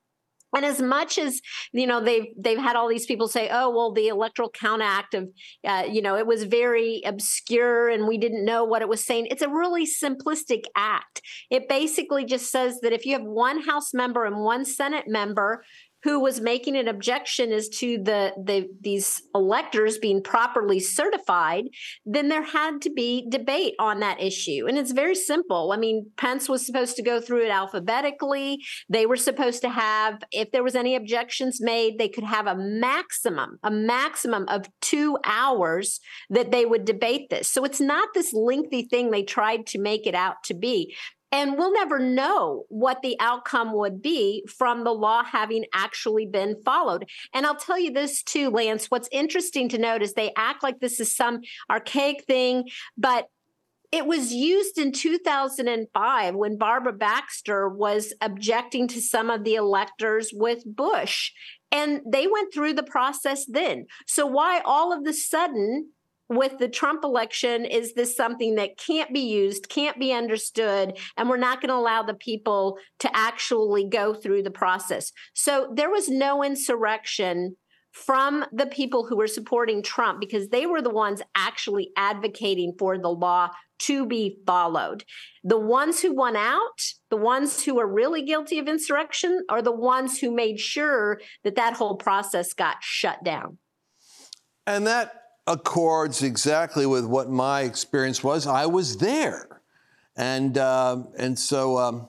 And 0.55 0.65
as 0.65 0.81
much 0.81 1.19
as 1.19 1.41
you 1.73 1.87
know, 1.87 2.03
they've 2.03 2.29
they've 2.39 2.59
had 2.59 2.77
all 2.77 2.89
these 2.89 3.05
people 3.05 3.29
say, 3.29 3.49
"Oh, 3.53 3.69
well, 3.69 3.93
the 3.93 4.09
Electoral 4.09 4.49
Count 4.49 4.81
Act 4.81 5.13
of, 5.13 5.29
uh, 5.67 5.85
you 5.91 6.01
know, 6.01 6.17
it 6.17 6.27
was 6.27 6.45
very 6.45 7.03
obscure 7.05 7.89
and 7.89 8.07
we 8.07 8.17
didn't 8.17 8.45
know 8.45 8.65
what 8.65 8.81
it 8.81 8.89
was 8.89 9.05
saying." 9.05 9.27
It's 9.27 9.43
a 9.43 9.49
really 9.49 9.87
simplistic 9.87 10.63
act. 10.75 11.21
It 11.51 11.69
basically 11.69 12.25
just 12.25 12.51
says 12.51 12.81
that 12.81 12.93
if 12.93 13.05
you 13.05 13.13
have 13.13 13.25
one 13.25 13.65
House 13.65 13.93
member 13.93 14.25
and 14.25 14.39
one 14.39 14.65
Senate 14.65 15.07
member 15.09 15.63
who 16.03 16.21
was 16.21 16.41
making 16.41 16.77
an 16.77 16.89
objection 16.89 17.53
as 17.53 17.69
to 17.69 17.99
the, 17.99 18.33
the 18.37 18.69
these 18.81 19.23
electors 19.35 19.99
being 19.99 20.23
properly 20.23 20.79
certified, 20.79 21.65
then 22.05 22.29
there 22.29 22.43
had 22.43 22.81
to 22.83 22.91
be 22.91 23.27
debate 23.29 23.75
on 23.79 24.01
that 24.01 24.21
issue. 24.21 24.67
And 24.69 24.79
it's 24.79 24.93
very 24.93 25.15
simple. 25.15 25.73
I 25.73 25.77
mean, 25.77 26.11
Pence 26.17 26.49
was 26.49 26.65
supposed 26.65 26.97
to 26.97 27.03
go 27.03 27.21
through 27.21 27.47
it 27.47 27.51
alphabetically. 27.51 28.63
They 28.89 29.07
were 29.07 29.17
supposed 29.17 29.63
to 29.63 29.71
have, 29.71 30.23
if 30.31 30.53
there 30.53 30.63
was 30.63 30.75
any 30.75 30.95
objections 30.95 31.59
made, 31.61 31.99
they 31.99 32.09
could 32.09 32.25
have 32.25 32.47
a 32.47 32.57
maximum, 32.57 33.59
a 33.63 33.71
maximum 33.71 34.47
of 34.49 34.67
two 34.81 35.19
hours 35.25 36.01
that 36.31 36.53
they 36.53 36.67
would 36.67 36.85
debate 36.85 37.31
this. 37.31 37.51
So 37.51 37.65
it's 37.65 37.81
not 37.81 38.11
this 38.15 38.33
lengthy 38.33 38.83
thing 38.83 39.11
they 39.11 39.23
tried 39.23 39.67
to 39.69 39.79
make 39.79 40.07
it 40.07 40.15
out 40.15 40.37
to 40.45 40.55
be. 40.55 40.95
And 41.33 41.59
we'll 41.59 41.73
never 41.73 41.99
know 41.99 42.65
what 42.69 43.03
the 43.03 43.17
outcome 43.19 43.75
would 43.75 44.01
be 44.01 44.45
from 44.47 44.85
the 44.85 44.93
law 44.93 45.25
having 45.25 45.65
actually 45.75 46.27
been 46.27 46.57
followed. 46.65 47.09
And 47.35 47.45
I'll 47.45 47.57
tell 47.57 47.79
you 47.79 47.93
this 47.93 48.23
too, 48.23 48.51
Lance. 48.51 48.87
What's 48.87 49.09
interesting 49.11 49.69
to 49.71 49.79
note 49.79 50.03
is 50.03 50.15
they 50.15 50.33
act 50.37 50.63
like 50.63 50.81
this 50.81 51.01
is 51.01 51.15
some 51.15 51.41
archaic 51.71 52.25
thing, 52.25 52.69
but 52.97 53.29
it 53.93 54.07
was 54.07 54.33
used 54.33 54.79
in 54.79 54.93
2005 54.93 56.35
when 56.35 56.59
Barbara 56.59 56.93
Boxer 56.93 57.69
was 57.69 58.13
objecting 58.21 58.89
to 58.89 59.01
some 59.01 59.31
of 59.31 59.45
the 59.45 59.55
electors 59.55 60.31
with 60.33 60.63
Bush. 60.67 61.33
And 61.73 62.01
they 62.07 62.27
went 62.27 62.53
through 62.53 62.75
the 62.75 62.83
process 62.83 63.47
then. 63.47 63.87
So, 64.07 64.27
why 64.27 64.61
all 64.65 64.93
of 64.93 65.05
the 65.05 65.13
sudden 65.13 65.91
with 66.29 66.59
the 66.59 66.69
Trump 66.69 67.05
election 67.05 67.65
is 67.65 67.95
this 67.95 68.17
something 68.17 68.57
that 68.57 68.79
can't 68.79 69.13
be 69.13 69.21
used, 69.21 69.69
can't 69.69 69.99
be 69.99 70.13
understood, 70.13 70.99
and 71.17 71.29
we're 71.29 71.37
not 71.37 71.61
going 71.61 71.69
to 71.69 71.77
allow 71.77 72.03
the 72.03 72.15
people 72.15 72.79
to 73.01 73.17
actually 73.17 73.89
go 73.89 74.13
through 74.15 74.43
the 74.43 74.51
process. 74.51 75.13
So 75.35 75.73
there 75.75 75.91
was 75.91 76.09
no 76.09 76.43
insurrection 76.43 77.57
from 77.93 78.45
the 78.53 78.67
people 78.67 79.07
who 79.07 79.17
were 79.17 79.27
supporting 79.27 79.83
Trump 79.83 80.21
because 80.21 80.49
they 80.49 80.67
were 80.67 80.83
the 80.83 80.91
ones 80.91 81.23
actually 81.35 81.93
advocating 81.97 82.75
for 82.79 82.99
the 82.99 83.09
law 83.09 83.49
to 83.79 84.05
be 84.05 84.39
followed. 84.47 85.05
The 85.45 85.59
ones 85.59 86.01
who 86.01 86.15
won 86.15 86.37
out, 86.37 86.83
the 87.09 87.17
ones 87.17 87.65
who 87.65 87.79
are 87.81 87.87
really 87.87 88.23
guilty 88.23 88.59
of 88.59 88.69
insurrection, 88.69 89.45
are 89.49 89.63
the 89.63 89.73
ones 89.73 90.19
who 90.19 90.31
made 90.31 90.61
sure 90.61 91.21
that 91.45 91.57
that 91.57 91.75
whole 91.75 91.97
process 91.97 92.53
got 92.53 92.77
shut 92.81 93.25
down. 93.25 93.59
And 94.67 94.87
that 94.87 95.26
accords 95.47 96.23
exactly 96.23 96.87
with 96.87 97.05
what 97.05 97.31
my 97.31 97.63
experience 97.63 98.23
was. 98.23 98.47
I 98.47 98.67
was 98.67 98.97
there, 98.99 99.61
and 100.17 100.59
uh, 100.59 101.03
and 101.19 101.39
so 101.39 101.79
um, 101.79 102.09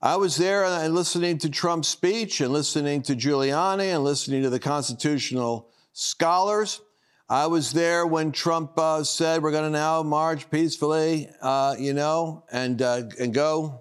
I 0.00 0.16
was 0.16 0.36
there 0.36 0.64
and 0.64 0.94
listening 0.94 1.38
to 1.38 1.50
Trump's 1.50 1.88
speech 1.88 2.40
and 2.40 2.52
listening 2.52 3.02
to 3.02 3.16
Giuliani 3.16 3.94
and 3.94 4.04
listening 4.04 4.42
to 4.42 4.50
the 4.50 4.60
constitutional 4.60 5.70
scholars. 5.92 6.80
I 7.28 7.46
was 7.46 7.72
there 7.72 8.06
when 8.06 8.32
Trump 8.32 8.78
uh, 8.78 9.04
said 9.04 9.42
we're 9.42 9.50
going 9.50 9.64
to 9.64 9.70
now 9.70 10.02
march 10.02 10.50
peacefully, 10.50 11.28
uh, 11.42 11.74
you 11.78 11.92
know, 11.92 12.44
and 12.50 12.80
uh, 12.80 13.02
and 13.18 13.34
go, 13.34 13.80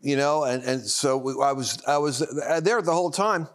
you 0.00 0.16
know, 0.16 0.44
and 0.44 0.62
and 0.64 0.82
so 0.82 1.16
we, 1.16 1.32
I 1.40 1.52
was 1.52 1.82
I 1.86 1.98
was 1.98 2.18
there 2.62 2.82
the 2.82 2.92
whole 2.92 3.10
time 3.10 3.48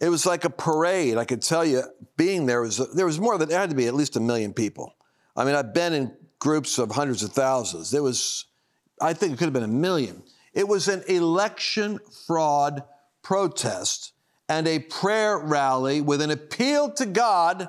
it 0.00 0.08
was 0.08 0.26
like 0.26 0.44
a 0.44 0.50
parade. 0.50 1.16
I 1.16 1.24
could 1.24 1.42
tell 1.42 1.64
you, 1.64 1.82
being 2.16 2.46
there 2.46 2.60
was 2.60 2.78
there 2.94 3.06
was 3.06 3.18
more 3.18 3.36
than 3.38 3.48
there 3.48 3.58
had 3.58 3.70
to 3.70 3.76
be 3.76 3.86
at 3.86 3.94
least 3.94 4.16
a 4.16 4.20
million 4.20 4.52
people. 4.52 4.94
I 5.36 5.44
mean, 5.44 5.54
I've 5.54 5.74
been 5.74 5.92
in 5.92 6.12
groups 6.38 6.78
of 6.78 6.90
hundreds 6.90 7.22
of 7.22 7.32
thousands. 7.32 7.90
There 7.90 8.02
was, 8.02 8.46
I 9.00 9.12
think 9.12 9.32
it 9.32 9.38
could 9.38 9.46
have 9.46 9.52
been 9.52 9.62
a 9.62 9.68
million. 9.68 10.22
It 10.54 10.66
was 10.66 10.88
an 10.88 11.02
election 11.08 12.00
fraud 12.26 12.82
protest 13.22 14.12
and 14.48 14.66
a 14.66 14.78
prayer 14.78 15.38
rally 15.38 16.00
with 16.00 16.20
an 16.22 16.30
appeal 16.30 16.90
to 16.92 17.06
God 17.06 17.68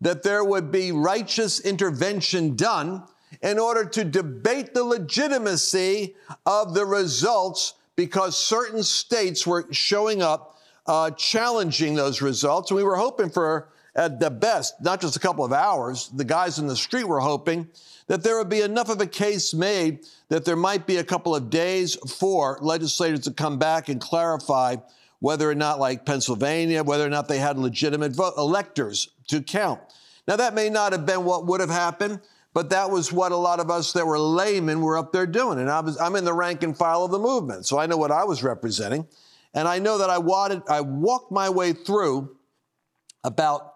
that 0.00 0.22
there 0.22 0.44
would 0.44 0.70
be 0.70 0.92
righteous 0.92 1.60
intervention 1.60 2.54
done 2.54 3.02
in 3.42 3.58
order 3.58 3.84
to 3.84 4.04
debate 4.04 4.74
the 4.74 4.84
legitimacy 4.84 6.14
of 6.46 6.74
the 6.74 6.84
results 6.84 7.74
because 7.96 8.38
certain 8.38 8.82
states 8.82 9.46
were 9.46 9.66
showing 9.72 10.22
up 10.22 10.57
uh, 10.88 11.10
challenging 11.12 11.94
those 11.94 12.20
results. 12.22 12.70
And 12.70 12.76
we 12.76 12.82
were 12.82 12.96
hoping 12.96 13.30
for, 13.30 13.68
at 13.94 14.18
the 14.18 14.30
best, 14.30 14.74
not 14.80 15.00
just 15.00 15.16
a 15.16 15.20
couple 15.20 15.44
of 15.44 15.52
hours, 15.52 16.08
the 16.08 16.24
guys 16.24 16.58
in 16.58 16.66
the 16.66 16.76
street 16.76 17.04
were 17.04 17.20
hoping 17.20 17.68
that 18.06 18.22
there 18.22 18.38
would 18.38 18.48
be 18.48 18.62
enough 18.62 18.88
of 18.88 19.00
a 19.00 19.06
case 19.06 19.52
made 19.52 20.00
that 20.30 20.44
there 20.44 20.56
might 20.56 20.86
be 20.86 20.96
a 20.96 21.04
couple 21.04 21.34
of 21.34 21.50
days 21.50 21.94
for 21.94 22.58
legislators 22.62 23.20
to 23.20 23.30
come 23.30 23.58
back 23.58 23.88
and 23.88 24.00
clarify 24.00 24.76
whether 25.20 25.50
or 25.50 25.54
not, 25.54 25.78
like 25.78 26.06
Pennsylvania, 26.06 26.82
whether 26.82 27.04
or 27.04 27.10
not 27.10 27.28
they 27.28 27.38
had 27.38 27.58
legitimate 27.58 28.12
vote, 28.12 28.34
electors 28.38 29.10
to 29.26 29.42
count. 29.42 29.80
Now, 30.26 30.36
that 30.36 30.54
may 30.54 30.70
not 30.70 30.92
have 30.92 31.04
been 31.04 31.24
what 31.24 31.46
would 31.46 31.60
have 31.60 31.70
happened, 31.70 32.20
but 32.54 32.70
that 32.70 32.90
was 32.90 33.12
what 33.12 33.32
a 33.32 33.36
lot 33.36 33.60
of 33.60 33.70
us 33.70 33.92
that 33.92 34.06
were 34.06 34.18
laymen 34.18 34.80
were 34.80 34.96
up 34.96 35.12
there 35.12 35.26
doing. 35.26 35.58
And 35.58 35.68
I 35.68 35.80
was, 35.80 36.00
I'm 36.00 36.16
in 36.16 36.24
the 36.24 36.32
rank 36.32 36.62
and 36.62 36.76
file 36.76 37.04
of 37.04 37.10
the 37.10 37.18
movement, 37.18 37.66
so 37.66 37.78
I 37.78 37.86
know 37.86 37.96
what 37.96 38.10
I 38.10 38.24
was 38.24 38.42
representing. 38.42 39.06
And 39.54 39.66
I 39.66 39.78
know 39.78 39.98
that 39.98 40.10
I, 40.10 40.18
wanted, 40.18 40.62
I 40.68 40.80
walked 40.80 41.32
my 41.32 41.50
way 41.50 41.72
through 41.72 42.36
about 43.24 43.74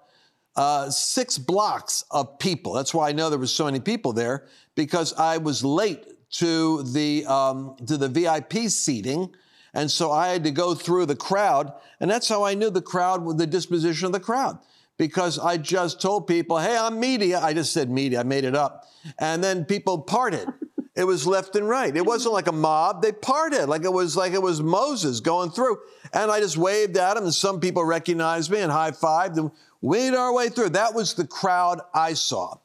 uh, 0.54 0.90
six 0.90 1.38
blocks 1.38 2.04
of 2.10 2.38
people. 2.38 2.74
That's 2.74 2.92
why 2.92 3.08
I 3.08 3.12
know 3.12 3.30
there 3.30 3.38
were 3.38 3.46
so 3.46 3.64
many 3.64 3.80
people 3.80 4.12
there 4.12 4.46
because 4.74 5.14
I 5.14 5.38
was 5.38 5.64
late 5.64 6.04
to 6.32 6.82
the 6.82 7.24
um, 7.26 7.76
to 7.86 7.96
the 7.96 8.08
VIP 8.08 8.68
seating, 8.68 9.34
and 9.74 9.90
so 9.90 10.10
I 10.10 10.28
had 10.28 10.44
to 10.44 10.50
go 10.50 10.74
through 10.74 11.06
the 11.06 11.16
crowd, 11.16 11.72
and 12.00 12.10
that's 12.10 12.28
how 12.28 12.44
I 12.44 12.54
knew 12.54 12.70
the 12.70 12.82
crowd, 12.82 13.38
the 13.38 13.46
disposition 13.46 14.06
of 14.06 14.12
the 14.12 14.20
crowd, 14.20 14.58
because 14.96 15.38
I 15.38 15.58
just 15.58 16.00
told 16.00 16.26
people, 16.26 16.58
"Hey, 16.58 16.76
I'm 16.76 16.98
media." 16.98 17.40
I 17.40 17.52
just 17.52 17.72
said 17.72 17.90
media. 17.90 18.20
I 18.20 18.22
made 18.22 18.44
it 18.44 18.54
up, 18.54 18.88
and 19.18 19.44
then 19.44 19.64
people 19.64 20.02
parted. 20.02 20.48
It 20.94 21.04
was 21.04 21.26
left 21.26 21.56
and 21.56 21.66
right. 21.66 21.96
It 21.96 22.04
wasn't 22.04 22.34
like 22.34 22.48
a 22.48 22.52
mob. 22.52 23.00
They 23.00 23.12
parted 23.12 23.66
like 23.66 23.84
it 23.84 23.92
was 23.92 24.14
like 24.16 24.32
it 24.32 24.42
was 24.42 24.60
Moses 24.60 25.20
going 25.20 25.50
through. 25.50 25.78
And 26.12 26.30
I 26.30 26.40
just 26.40 26.58
waved 26.58 26.96
at 26.98 27.14
them, 27.14 27.24
and 27.24 27.34
some 27.34 27.60
people 27.60 27.84
recognized 27.84 28.50
me 28.50 28.58
and 28.58 28.70
high 28.70 28.90
fived 28.90 29.38
and 29.38 29.50
waved 29.80 30.14
our 30.14 30.34
way 30.34 30.50
through. 30.50 30.70
That 30.70 30.94
was 30.94 31.14
the 31.14 31.26
crowd 31.26 31.80
I 31.94 32.12
saw. 32.12 32.58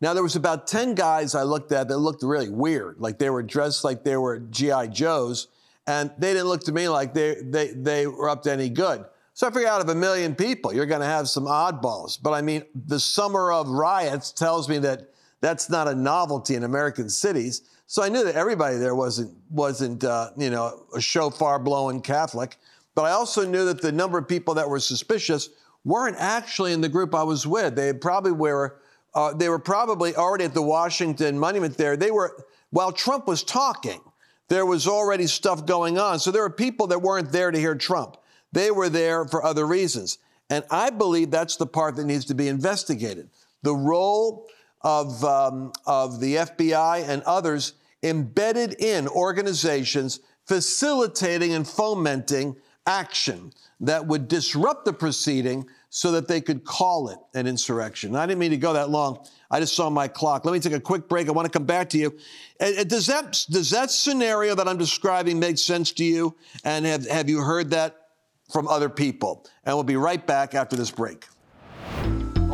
Now 0.00 0.14
there 0.14 0.22
was 0.22 0.36
about 0.36 0.66
10 0.66 0.94
guys 0.94 1.34
I 1.34 1.42
looked 1.42 1.72
at 1.72 1.88
that 1.88 1.98
looked 1.98 2.22
really 2.22 2.48
weird, 2.48 2.96
like 2.98 3.18
they 3.18 3.30
were 3.30 3.42
dressed 3.42 3.84
like 3.84 4.04
they 4.04 4.16
were 4.16 4.38
GI 4.38 4.88
Joes, 4.88 5.48
and 5.86 6.12
they 6.18 6.32
didn't 6.32 6.48
look 6.48 6.64
to 6.64 6.72
me 6.72 6.88
like 6.88 7.14
they 7.14 7.36
they 7.42 7.68
they 7.68 8.06
were 8.06 8.28
up 8.28 8.42
to 8.44 8.52
any 8.52 8.68
good. 8.68 9.04
So 9.32 9.48
I 9.48 9.50
figured 9.50 9.66
out 9.66 9.80
of 9.80 9.88
a 9.88 9.94
million 9.96 10.36
people, 10.36 10.72
you're 10.72 10.86
going 10.86 11.00
to 11.00 11.06
have 11.06 11.28
some 11.28 11.46
oddballs. 11.46 12.22
But 12.22 12.34
I 12.34 12.42
mean, 12.42 12.62
the 12.72 13.00
summer 13.00 13.50
of 13.50 13.68
riots 13.68 14.30
tells 14.30 14.68
me 14.68 14.78
that 14.78 15.08
that's 15.44 15.68
not 15.68 15.86
a 15.86 15.94
novelty 15.94 16.54
in 16.54 16.64
American 16.64 17.10
cities. 17.10 17.68
So 17.86 18.02
I 18.02 18.08
knew 18.08 18.24
that 18.24 18.34
everybody 18.34 18.78
there 18.78 18.94
wasn't 18.94 19.36
wasn't 19.50 20.02
uh, 20.02 20.30
you 20.38 20.48
know 20.48 20.86
a 20.94 21.00
shofar 21.00 21.58
blowing 21.58 22.00
Catholic, 22.00 22.56
but 22.94 23.02
I 23.02 23.10
also 23.10 23.46
knew 23.46 23.66
that 23.66 23.82
the 23.82 23.92
number 23.92 24.16
of 24.16 24.26
people 24.26 24.54
that 24.54 24.68
were 24.68 24.80
suspicious 24.80 25.50
weren't 25.84 26.16
actually 26.18 26.72
in 26.72 26.80
the 26.80 26.88
group 26.88 27.14
I 27.14 27.24
was 27.24 27.46
with. 27.46 27.76
They 27.76 27.92
probably 27.92 28.32
were 28.32 28.80
uh, 29.14 29.34
they 29.34 29.50
were 29.50 29.58
probably 29.58 30.16
already 30.16 30.44
at 30.44 30.54
the 30.54 30.62
Washington 30.62 31.38
Monument 31.38 31.76
there. 31.76 31.94
They 31.96 32.10
were 32.10 32.44
while 32.70 32.90
Trump 32.90 33.26
was 33.26 33.42
talking. 33.42 34.00
There 34.48 34.64
was 34.64 34.86
already 34.86 35.26
stuff 35.26 35.66
going 35.66 35.98
on. 35.98 36.20
So 36.20 36.30
there 36.30 36.42
were 36.42 36.50
people 36.50 36.86
that 36.88 37.00
weren't 37.00 37.32
there 37.32 37.50
to 37.50 37.58
hear 37.58 37.74
Trump. 37.74 38.16
They 38.52 38.70
were 38.70 38.88
there 38.88 39.26
for 39.26 39.44
other 39.44 39.66
reasons. 39.66 40.18
And 40.50 40.64
I 40.70 40.90
believe 40.90 41.30
that's 41.30 41.56
the 41.56 41.66
part 41.66 41.96
that 41.96 42.04
needs 42.04 42.26
to 42.26 42.34
be 42.34 42.48
investigated. 42.48 43.30
The 43.62 43.74
role 43.74 44.46
of, 44.84 45.24
um, 45.24 45.72
of 45.86 46.20
the 46.20 46.36
FBI 46.36 47.08
and 47.08 47.22
others 47.22 47.72
embedded 48.02 48.74
in 48.80 49.08
organizations 49.08 50.20
facilitating 50.46 51.54
and 51.54 51.66
fomenting 51.66 52.54
action 52.86 53.50
that 53.80 54.06
would 54.06 54.28
disrupt 54.28 54.84
the 54.84 54.92
proceeding 54.92 55.66
so 55.88 56.12
that 56.12 56.28
they 56.28 56.40
could 56.40 56.64
call 56.64 57.08
it 57.08 57.18
an 57.34 57.46
insurrection. 57.46 58.14
I 58.14 58.26
didn't 58.26 58.40
mean 58.40 58.50
to 58.50 58.56
go 58.56 58.72
that 58.74 58.90
long. 58.90 59.26
I 59.50 59.60
just 59.60 59.74
saw 59.74 59.88
my 59.88 60.08
clock. 60.08 60.44
Let 60.44 60.52
me 60.52 60.60
take 60.60 60.72
a 60.72 60.80
quick 60.80 61.08
break. 61.08 61.28
I 61.28 61.32
want 61.32 61.46
to 61.46 61.52
come 61.56 61.66
back 61.66 61.88
to 61.90 61.98
you. 61.98 62.18
Does 62.58 63.06
that, 63.06 63.44
does 63.48 63.70
that 63.70 63.90
scenario 63.90 64.54
that 64.54 64.68
I'm 64.68 64.76
describing 64.76 65.38
make 65.38 65.56
sense 65.56 65.92
to 65.92 66.04
you? 66.04 66.36
And 66.64 66.84
have, 66.84 67.08
have 67.08 67.30
you 67.30 67.40
heard 67.40 67.70
that 67.70 68.08
from 68.52 68.68
other 68.68 68.88
people? 68.88 69.46
And 69.64 69.76
we'll 69.76 69.84
be 69.84 69.96
right 69.96 70.24
back 70.26 70.54
after 70.54 70.76
this 70.76 70.90
break. 70.90 71.26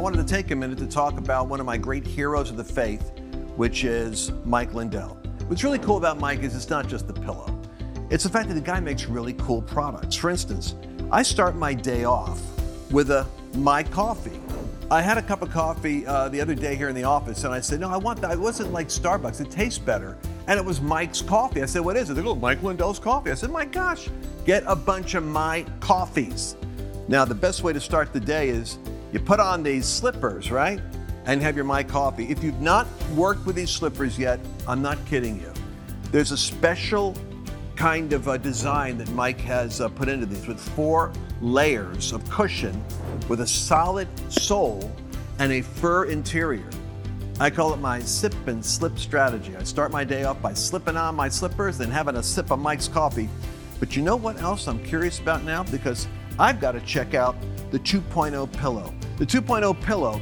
I 0.01 0.03
wanted 0.03 0.27
to 0.27 0.35
take 0.35 0.51
a 0.51 0.57
minute 0.57 0.79
to 0.79 0.87
talk 0.87 1.19
about 1.19 1.49
one 1.49 1.61
of 1.61 1.67
my 1.67 1.77
great 1.77 2.07
heroes 2.07 2.49
of 2.49 2.57
the 2.57 2.65
faith, 2.65 3.13
which 3.57 3.85
is 3.85 4.33
Mike 4.47 4.73
Lindell. 4.73 5.19
What's 5.47 5.63
really 5.63 5.79
cool 5.79 5.99
about 5.99 6.19
Mike 6.19 6.43
is 6.43 6.57
it's 6.57 6.71
not 6.71 6.89
just 6.89 7.07
the 7.07 7.13
pillow. 7.13 7.55
It's 8.09 8.25
the 8.25 8.31
fact 8.31 8.49
that 8.49 8.55
the 8.55 8.63
guy 8.63 8.81
makes 8.81 9.05
really 9.05 9.35
cool 9.35 9.61
products. 9.61 10.17
For 10.17 10.31
instance, 10.31 10.75
I 11.13 11.23
start 11.23 11.55
my 11.55 11.75
day 11.75 12.05
off 12.05 12.41
with 12.91 13.11
a 13.11 13.27
My 13.57 13.83
Coffee. 13.83 14.41
I 14.91 15.03
had 15.03 15.19
a 15.19 15.23
cup 15.23 15.43
of 15.43 15.51
coffee 15.51 16.07
uh, 16.07 16.31
the 16.31 16.41
other 16.41 16.55
day 16.55 16.77
here 16.77 16.89
in 16.89 16.95
the 16.95 17.05
office, 17.05 17.45
and 17.45 17.53
I 17.53 17.61
said, 17.61 17.81
"No, 17.81 17.91
I 17.91 17.99
want 17.99 18.23
that." 18.23 18.31
It 18.31 18.41
wasn't 18.41 18.73
like 18.73 18.89
Starbucks; 18.89 19.43
it 19.43 19.51
tastes 19.51 19.79
better. 19.79 20.17
And 20.47 20.59
it 20.59 20.65
was 20.65 20.81
Mike's 20.81 21.21
coffee. 21.21 21.63
I 21.63 21.67
said, 21.67 21.83
"What 21.83 21.99
is 21.99 22.09
it?" 22.09 22.15
They 22.15 22.23
go, 22.23 22.35
"Mike 22.35 22.63
Lindell's 22.63 22.99
coffee." 22.99 23.33
I 23.33 23.35
said, 23.35 23.51
"My 23.51 23.67
gosh, 23.67 24.09
get 24.47 24.65
a 24.67 24.75
bunch 24.75 25.13
of 25.13 25.25
my 25.25 25.67
coffees." 25.81 26.57
Now, 27.07 27.27
the 27.27 27.35
best 27.35 27.63
way 27.63 27.75
to 27.75 27.81
start 27.81 28.15
the 28.15 28.21
day 28.21 28.49
is 28.49 28.79
you 29.13 29.21
put 29.21 29.41
on 29.41 29.63
these 29.63 29.87
slippers, 29.87 30.51
right? 30.51 30.81
And 31.27 31.43
have 31.43 31.57
your 31.57 31.65
My 31.65 31.83
Coffee. 31.83 32.27
If 32.27 32.43
you've 32.43 32.61
not 32.61 32.87
worked 33.15 33.45
with 33.47 33.57
these 33.57 33.71
slippers 33.71 34.19
yet, 34.19 34.41
I'm 34.67 34.83
not 34.83 34.99
kidding 35.07 35.41
you. 35.41 35.53
There's 36.11 36.33
a 36.33 36.37
special 36.37 37.15
kind 37.77 38.13
of 38.13 38.29
a 38.29 38.39
design 38.39 38.99
that 38.99 39.11
Mike 39.13 39.41
has 39.41 39.81
uh, 39.81 39.89
put 39.89 40.09
into 40.09 40.27
these 40.27 40.47
with 40.47 40.61
four 40.61 41.13
layers 41.41 42.13
of 42.13 42.29
cushion 42.31 42.85
with 43.29 43.41
a 43.41 43.47
solid 43.47 44.09
sole 44.31 44.91
and 45.39 45.53
a 45.53 45.63
fur 45.63 46.05
interior. 46.05 46.69
I 47.41 47.49
call 47.49 47.73
it 47.73 47.79
my 47.79 48.01
sip 48.01 48.35
and 48.49 48.63
slip 48.63 48.99
strategy. 48.99 49.57
I 49.57 49.63
start 49.63 49.91
my 49.91 50.05
day 50.05 50.25
off 50.25 50.43
by 50.43 50.53
slipping 50.53 50.99
on 50.99 51.15
my 51.15 51.31
slippers 51.31 51.81
and 51.81 51.91
having 51.91 52.17
a 52.17 52.23
sip 52.23 52.51
of 52.51 52.59
Mike's 52.59 52.87
coffee. 52.87 53.31
But 53.79 53.97
you 53.97 54.03
know 54.03 54.17
what 54.17 54.43
else 54.43 54.69
I'm 54.69 54.85
curious 54.85 55.19
about 55.19 55.45
now? 55.45 55.63
Because 55.65 56.07
I've 56.39 56.61
got 56.61 56.73
to 56.73 56.81
check 56.81 57.15
out 57.15 57.35
the 57.71 57.79
2.0 57.79 58.53
pillow. 58.59 58.93
The 59.21 59.27
2.0 59.27 59.79
pillow 59.83 60.19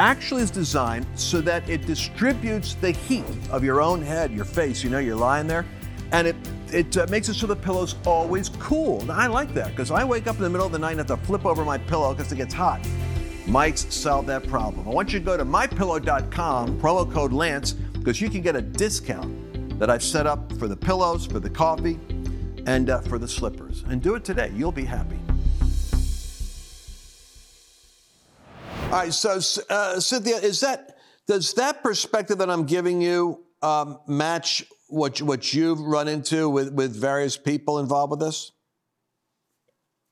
actually 0.00 0.42
is 0.42 0.50
designed 0.50 1.06
so 1.14 1.40
that 1.42 1.68
it 1.70 1.86
distributes 1.86 2.74
the 2.74 2.90
heat 2.90 3.24
of 3.48 3.62
your 3.62 3.80
own 3.80 4.02
head, 4.02 4.32
your 4.32 4.44
face. 4.44 4.82
You 4.82 4.90
know, 4.90 4.98
you're 4.98 5.14
lying 5.14 5.46
there, 5.46 5.64
and 6.10 6.26
it 6.26 6.34
it 6.72 6.96
uh, 6.96 7.06
makes 7.08 7.28
it 7.28 7.34
so 7.34 7.46
the 7.46 7.54
pillow's 7.54 7.94
always 8.04 8.48
cool. 8.58 9.02
Now, 9.02 9.14
I 9.14 9.28
like 9.28 9.54
that 9.54 9.68
because 9.68 9.92
I 9.92 10.02
wake 10.02 10.26
up 10.26 10.34
in 10.34 10.42
the 10.42 10.50
middle 10.50 10.66
of 10.66 10.72
the 10.72 10.80
night 10.80 10.98
and 10.98 10.98
have 10.98 11.06
to 11.06 11.26
flip 11.28 11.46
over 11.46 11.64
my 11.64 11.78
pillow 11.78 12.12
because 12.12 12.32
it 12.32 12.36
gets 12.36 12.52
hot. 12.52 12.84
Mike's 13.46 13.86
solved 13.94 14.28
that 14.28 14.48
problem. 14.48 14.88
I 14.88 14.90
want 14.90 15.12
you 15.12 15.20
to 15.20 15.24
go 15.24 15.36
to 15.36 15.44
mypillow.com, 15.44 16.80
promo 16.80 17.12
code 17.12 17.32
Lance, 17.32 17.74
because 17.74 18.20
you 18.20 18.28
can 18.28 18.42
get 18.42 18.56
a 18.56 18.62
discount 18.62 19.78
that 19.78 19.90
I've 19.90 20.02
set 20.02 20.26
up 20.26 20.52
for 20.58 20.66
the 20.66 20.76
pillows, 20.76 21.24
for 21.24 21.38
the 21.38 21.50
coffee, 21.50 22.00
and 22.66 22.90
uh, 22.90 23.00
for 23.02 23.16
the 23.16 23.28
slippers. 23.28 23.84
And 23.88 24.02
do 24.02 24.16
it 24.16 24.24
today. 24.24 24.50
You'll 24.56 24.72
be 24.72 24.84
happy. 24.84 25.20
All 28.90 28.96
right, 28.96 29.14
so 29.14 29.38
uh, 29.70 30.00
Cynthia, 30.00 30.38
is 30.38 30.58
that 30.62 30.96
does 31.28 31.54
that 31.54 31.80
perspective 31.80 32.38
that 32.38 32.50
I'm 32.50 32.64
giving 32.64 33.00
you 33.00 33.44
um, 33.62 34.00
match 34.08 34.64
what 34.88 35.22
what 35.22 35.54
you've 35.54 35.78
run 35.78 36.08
into 36.08 36.48
with 36.48 36.72
with 36.72 36.96
various 36.96 37.36
people 37.36 37.78
involved 37.78 38.10
with 38.10 38.18
this? 38.18 38.50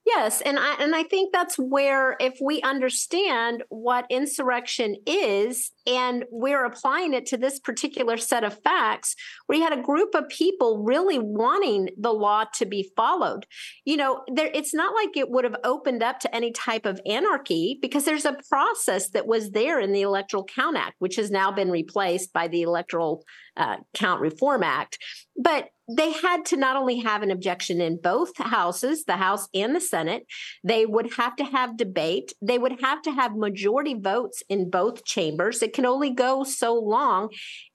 Yes, 0.06 0.40
and 0.42 0.60
I 0.60 0.76
and 0.78 0.94
I 0.94 1.02
think 1.02 1.32
that's 1.32 1.58
where 1.58 2.16
if 2.20 2.38
we 2.40 2.62
understand 2.62 3.64
what 3.68 4.06
insurrection 4.10 4.94
is 5.06 5.72
and 5.88 6.26
we're 6.30 6.66
applying 6.66 7.14
it 7.14 7.24
to 7.26 7.38
this 7.38 7.58
particular 7.58 8.18
set 8.18 8.44
of 8.44 8.62
facts, 8.62 9.16
we 9.48 9.60
had 9.60 9.72
a 9.72 9.82
group 9.82 10.14
of 10.14 10.28
people 10.28 10.84
really 10.84 11.18
wanting 11.18 11.88
the 11.98 12.12
law 12.12 12.44
to 12.56 12.66
be 12.66 12.90
followed. 12.94 13.46
You 13.86 13.96
know, 13.96 14.22
there 14.32 14.50
it's 14.52 14.74
not 14.74 14.94
like 14.94 15.16
it 15.16 15.30
would 15.30 15.44
have 15.44 15.56
opened 15.64 16.02
up 16.02 16.20
to 16.20 16.34
any 16.34 16.52
type 16.52 16.84
of 16.84 17.00
anarchy 17.06 17.78
because 17.80 18.04
there's 18.04 18.26
a 18.26 18.36
process 18.50 19.08
that 19.10 19.26
was 19.26 19.50
there 19.52 19.80
in 19.80 19.92
the 19.92 20.02
Electoral 20.02 20.44
Count 20.44 20.76
Act, 20.76 20.96
which 20.98 21.16
has 21.16 21.30
now 21.30 21.50
been 21.50 21.70
replaced 21.70 22.34
by 22.34 22.48
the 22.48 22.62
Electoral 22.62 23.24
uh, 23.56 23.78
Count 23.94 24.20
Reform 24.20 24.62
Act. 24.62 24.98
But 25.36 25.70
they 25.88 26.12
had 26.12 26.44
to 26.46 26.56
not 26.56 26.76
only 26.76 26.98
have 26.98 27.22
an 27.22 27.30
objection 27.30 27.80
in 27.80 27.98
both 28.00 28.36
houses, 28.36 29.04
the 29.04 29.16
House 29.16 29.48
and 29.54 29.74
the 29.74 29.80
Senate, 29.80 30.26
they 30.62 30.84
would 30.84 31.14
have 31.14 31.34
to 31.36 31.44
have 31.44 31.78
debate. 31.78 32.34
They 32.42 32.58
would 32.58 32.80
have 32.82 33.00
to 33.02 33.12
have 33.12 33.34
majority 33.34 33.94
votes 33.94 34.42
in 34.50 34.68
both 34.68 35.04
chambers. 35.04 35.62
It 35.62 35.72
can 35.78 35.86
only 35.86 36.10
go 36.10 36.42
so 36.42 36.74
long. 36.74 37.28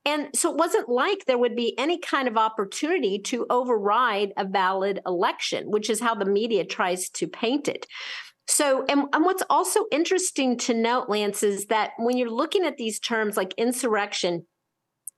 And 0.04 0.28
so 0.36 0.52
it 0.52 0.58
wasn't 0.58 0.90
like 0.90 1.24
there 1.26 1.38
would 1.38 1.56
be 1.56 1.74
any 1.80 1.98
kind 1.98 2.28
of 2.28 2.36
opportunity 2.36 3.18
to 3.20 3.46
override 3.50 4.34
a 4.36 4.44
valid 4.44 5.00
election, 5.06 5.72
which 5.72 5.90
is 5.90 6.02
how 6.02 6.14
the 6.14 6.26
media 6.26 6.66
tries 6.66 7.10
to 7.12 7.30
paint 7.30 7.70
it. 7.70 7.88
So, 8.46 8.84
and, 8.90 9.06
and, 9.14 9.24
what's 9.24 9.44
also 9.50 9.86
interesting 9.90 10.58
to 10.58 10.74
note, 10.74 11.08
Lance, 11.08 11.44
is 11.44 11.68
that 11.68 11.92
when 11.98 12.18
you're 12.18 12.30
looking 12.30 12.66
at 12.66 12.76
these 12.76 13.00
terms 13.00 13.38
like 13.38 13.54
insurrection, 13.58 14.46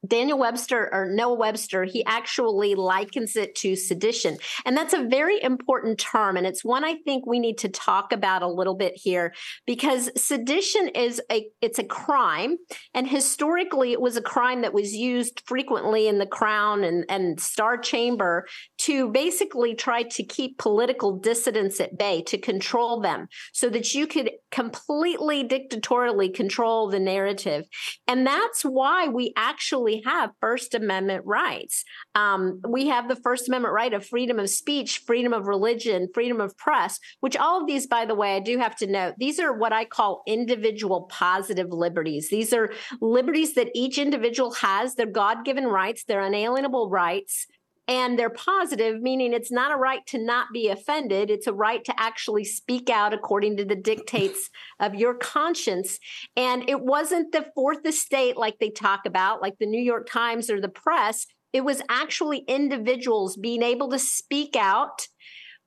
Daniel 0.07 0.37
Webster 0.37 0.89
or 0.93 1.09
Noah 1.09 1.35
Webster, 1.35 1.83
he 1.83 2.03
actually 2.05 2.75
likens 2.75 3.35
it 3.35 3.55
to 3.55 3.75
sedition. 3.75 4.37
And 4.65 4.75
that's 4.75 4.93
a 4.93 5.03
very 5.03 5.41
important 5.41 5.99
term. 5.99 6.37
And 6.37 6.45
it's 6.45 6.63
one 6.63 6.83
I 6.83 6.95
think 7.05 7.25
we 7.25 7.39
need 7.39 7.57
to 7.59 7.69
talk 7.69 8.11
about 8.11 8.41
a 8.41 8.47
little 8.47 8.75
bit 8.75 8.93
here 8.95 9.33
because 9.65 10.09
sedition 10.21 10.89
is 10.89 11.21
a, 11.31 11.47
it's 11.61 11.79
a 11.79 11.83
crime. 11.83 12.57
And 12.93 13.07
historically, 13.07 13.91
it 13.91 14.01
was 14.01 14.17
a 14.17 14.21
crime 14.21 14.61
that 14.61 14.73
was 14.73 14.93
used 14.93 15.41
frequently 15.45 16.07
in 16.07 16.19
the 16.19 16.25
crown 16.25 16.83
and, 16.83 17.05
and 17.09 17.39
star 17.39 17.77
chamber 17.77 18.45
to 18.85 19.09
basically 19.09 19.73
try 19.73 20.03
to 20.03 20.23
keep 20.23 20.59
political 20.59 21.17
dissidents 21.17 21.79
at 21.79 21.97
bay, 21.97 22.21
to 22.21 22.37
control 22.37 23.01
them 23.01 23.27
so 23.51 23.67
that 23.67 23.95
you 23.95 24.05
could 24.05 24.29
completely 24.51 25.43
dictatorially 25.43 26.29
control 26.29 26.87
the 26.87 26.99
narrative. 26.99 27.65
And 28.07 28.27
that's 28.27 28.61
why 28.61 29.07
we 29.07 29.33
actually 29.35 30.03
have 30.05 30.29
First 30.39 30.75
Amendment 30.75 31.23
rights. 31.25 31.83
Um, 32.13 32.61
we 32.69 32.87
have 32.87 33.07
the 33.07 33.15
First 33.15 33.47
Amendment 33.47 33.73
right 33.73 33.91
of 33.91 34.05
freedom 34.05 34.37
of 34.37 34.51
speech, 34.51 35.01
freedom 35.07 35.33
of 35.33 35.47
religion, 35.47 36.07
freedom 36.13 36.39
of 36.39 36.55
press, 36.55 36.99
which 37.21 37.35
all 37.35 37.61
of 37.61 37.67
these, 37.67 37.87
by 37.87 38.05
the 38.05 38.13
way, 38.13 38.35
I 38.35 38.39
do 38.39 38.59
have 38.59 38.75
to 38.77 38.87
note, 38.87 39.15
these 39.17 39.39
are 39.39 39.57
what 39.57 39.73
I 39.73 39.85
call 39.85 40.21
individual 40.27 41.07
positive 41.09 41.71
liberties. 41.71 42.29
These 42.29 42.53
are 42.53 42.71
liberties 43.01 43.55
that 43.55 43.71
each 43.73 43.97
individual 43.97 44.53
has. 44.53 44.93
They're 44.93 45.07
God 45.07 45.43
given 45.43 45.65
rights, 45.65 46.03
they're 46.07 46.21
unalienable 46.21 46.91
rights 46.91 47.47
and 47.87 48.17
they're 48.17 48.29
positive, 48.31 49.01
meaning 49.01 49.33
it's 49.33 49.51
not 49.51 49.71
a 49.71 49.77
right 49.77 50.05
to 50.07 50.17
not 50.17 50.47
be 50.51 50.69
offended. 50.69 51.29
It's 51.29 51.47
a 51.47 51.53
right 51.53 51.83
to 51.85 51.93
actually 51.99 52.43
speak 52.43 52.89
out 52.89 53.13
according 53.13 53.57
to 53.57 53.65
the 53.65 53.75
dictates 53.75 54.49
of 54.79 54.95
your 54.95 55.13
conscience. 55.13 55.99
And 56.35 56.67
it 56.69 56.81
wasn't 56.81 57.31
the 57.31 57.45
fourth 57.53 57.85
estate 57.85 58.37
like 58.37 58.59
they 58.59 58.71
talk 58.71 59.05
about, 59.05 59.41
like 59.41 59.57
the 59.59 59.67
New 59.67 59.81
York 59.81 60.09
Times 60.09 60.49
or 60.49 60.59
the 60.59 60.69
press. 60.69 61.27
It 61.53 61.63
was 61.63 61.81
actually 61.89 62.39
individuals 62.39 63.37
being 63.37 63.61
able 63.63 63.89
to 63.91 63.99
speak 63.99 64.55
out 64.55 65.07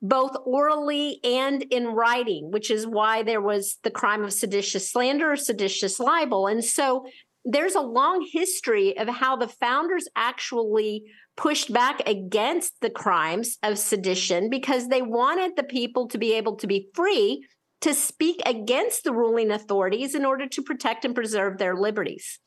both 0.01 0.31
orally 0.45 1.19
and 1.23 1.63
in 1.63 1.87
writing, 1.87 2.51
which 2.51 2.71
is 2.71 2.87
why 2.87 3.23
there 3.23 3.41
was 3.41 3.77
the 3.83 3.91
crime 3.91 4.23
of 4.23 4.31
seditious 4.31 4.89
slander 4.91 5.31
or 5.31 5.35
seditious 5.35 5.99
libel. 5.99 6.47
And 6.47 6.63
so 6.63 7.05
there's 7.45 7.75
a 7.75 7.81
long 7.81 8.25
history 8.31 8.97
of 8.97 9.07
how 9.07 9.35
the 9.35 9.47
founders 9.47 10.07
actually 10.15 11.03
pushed 11.39 11.71
back 11.71 12.01
against 12.05 12.81
the 12.81 12.89
crimes 12.89 13.57
of 13.63 13.79
sedition 13.79 14.49
because 14.49 14.89
they 14.89 15.01
wanted 15.01 15.55
the 15.55 15.63
people 15.63 16.05
to 16.09 16.17
be 16.17 16.33
able 16.33 16.57
to 16.57 16.67
be 16.67 16.89
free 16.93 17.45
to 17.79 17.93
speak 17.93 18.41
against 18.45 19.05
the 19.05 19.13
ruling 19.13 19.49
authorities 19.49 20.15
in 20.15 20.25
order 20.25 20.45
to 20.45 20.61
protect 20.61 21.05
and 21.05 21.15
preserve 21.15 21.57
their 21.57 21.77
liberties. 21.77 22.39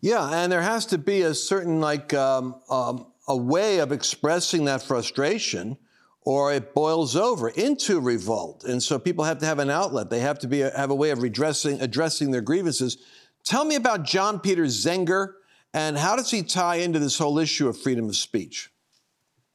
Yeah, 0.00 0.30
and 0.30 0.52
there 0.52 0.62
has 0.62 0.86
to 0.86 0.98
be 0.98 1.22
a 1.22 1.34
certain 1.34 1.80
like 1.80 2.14
um, 2.14 2.54
um, 2.70 3.06
a 3.26 3.36
way 3.36 3.80
of 3.80 3.90
expressing 3.90 4.66
that 4.66 4.84
frustration, 4.84 5.76
or 6.20 6.52
it 6.52 6.74
boils 6.74 7.16
over 7.16 7.48
into 7.48 7.98
revolt. 7.98 8.62
And 8.62 8.80
so 8.80 9.00
people 9.00 9.24
have 9.24 9.38
to 9.38 9.46
have 9.46 9.58
an 9.58 9.70
outlet. 9.70 10.10
They 10.10 10.20
have 10.20 10.38
to 10.40 10.46
be 10.46 10.60
have 10.60 10.90
a 10.90 10.94
way 10.94 11.10
of 11.10 11.22
redressing 11.22 11.80
addressing 11.80 12.30
their 12.30 12.40
grievances. 12.40 12.98
Tell 13.42 13.64
me 13.64 13.74
about 13.74 14.04
John 14.04 14.38
Peter 14.38 14.66
Zenger 14.66 15.32
and 15.74 15.96
how 15.96 16.16
does 16.16 16.30
he 16.30 16.42
tie 16.42 16.76
into 16.76 16.98
this 16.98 17.18
whole 17.18 17.38
issue 17.38 17.68
of 17.68 17.80
freedom 17.80 18.08
of 18.08 18.16
speech? 18.16 18.72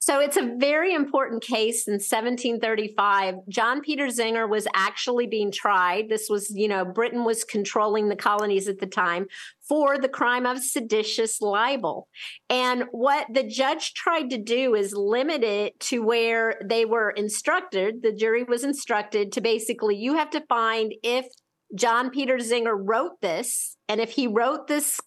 So 0.08 0.21
it's 0.21 0.38
a 0.38 0.56
very 0.58 0.93
important 0.93 1.43
case 1.43 1.86
in 1.86 1.95
1735. 1.95 3.36
John 3.49 3.82
Peter 3.82 4.08
Zenger 4.08 4.47
was 4.47 4.65
actually 4.73 5.27
being 5.27 5.51
tried. 5.51 6.08
This 6.08 6.30
was, 6.30 6.49
you 6.56 6.69
know, 6.69 6.86
Britain 6.86 7.25
was 7.25 7.43
controlling 7.43 8.08
the 8.08 8.15
colonies 8.15 8.69
at 8.69 8.80
the 8.80 8.88
time 8.88 9.27
for 9.67 9.97
the 9.97 10.08
crime 10.08 10.45
of 10.45 10.63
seditious 10.63 11.41
libel. 11.41 12.08
And 12.49 12.86
what 12.91 13.27
the 13.34 13.43
judge 13.43 13.95
tried 13.95 14.30
to 14.30 14.38
do 14.38 14.75
is 14.75 14.93
limit 14.93 15.43
it 15.43 15.77
to 15.82 16.01
where 16.01 16.62
they 16.63 16.86
were 16.86 17.10
instructed, 17.10 18.01
the 18.01 18.13
jury 18.13 18.43
was 18.43 18.63
instructed 18.63 19.34
to 19.34 19.41
basically, 19.41 19.97
you 19.97 20.15
have 20.15 20.30
to 20.30 20.45
find 20.47 20.93
if 21.03 21.25
John 21.75 22.12
Peter 22.12 22.38
Zenger 22.38 22.77
wrote 22.80 23.19
this, 23.21 23.75
and 23.89 23.99
if 23.99 24.12
he 24.12 24.25
wrote 24.25 24.67
this 24.67 25.01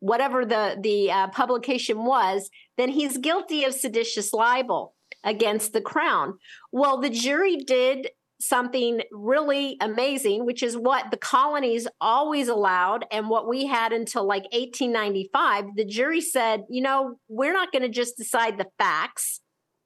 whatever 0.00 0.44
the 0.44 0.76
the 0.80 1.10
uh, 1.10 1.28
publication 1.28 2.04
was, 2.04 2.50
then 2.76 2.88
he's 2.88 3.16
guilty 3.18 3.64
of 3.64 3.72
seditious 3.72 4.32
libel 4.32 4.94
against 5.24 5.72
the 5.72 5.80
crown. 5.80 6.38
Well, 6.72 7.00
the 7.00 7.10
jury 7.10 7.56
did 7.56 8.08
something 8.40 9.02
really 9.12 9.76
amazing, 9.80 10.46
which 10.46 10.62
is 10.62 10.76
what 10.76 11.10
the 11.10 11.16
colonies 11.16 11.86
always 12.00 12.48
allowed 12.48 13.04
and 13.12 13.28
what 13.28 13.46
we 13.46 13.66
had 13.66 13.92
until 13.92 14.26
like 14.26 14.44
1895. 14.44 15.76
The 15.76 15.84
jury 15.84 16.22
said, 16.22 16.64
you 16.70 16.80
know, 16.80 17.16
we're 17.28 17.52
not 17.52 17.70
going 17.70 17.82
to 17.82 17.88
just 17.88 18.16
decide 18.16 18.58
the 18.58 18.68
facts, 18.78 19.40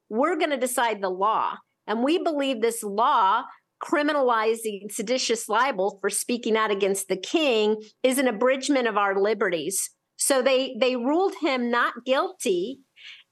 we're 0.09 0.37
going 0.37 0.51
to 0.51 0.57
decide 0.57 1.03
the 1.03 1.11
law. 1.11 1.57
And 1.87 2.03
we 2.03 2.19
believe 2.19 2.63
this 2.63 2.83
law 2.83 3.43
criminalizing 3.83 4.91
seditious 4.91 5.49
libel 5.49 5.99
for 6.01 6.09
speaking 6.09 6.57
out 6.57 6.71
against 6.71 7.09
the 7.09 7.17
king 7.17 7.77
is 8.03 8.19
an 8.19 8.29
abridgment 8.29 8.89
of 8.89 8.97
our 8.97 9.21
liberties. 9.21 9.91
So 10.25 10.41
they 10.41 10.75
they 10.81 10.97
ruled 10.97 11.35
him 11.43 11.71
not 11.71 12.07
guilty. 12.07 12.79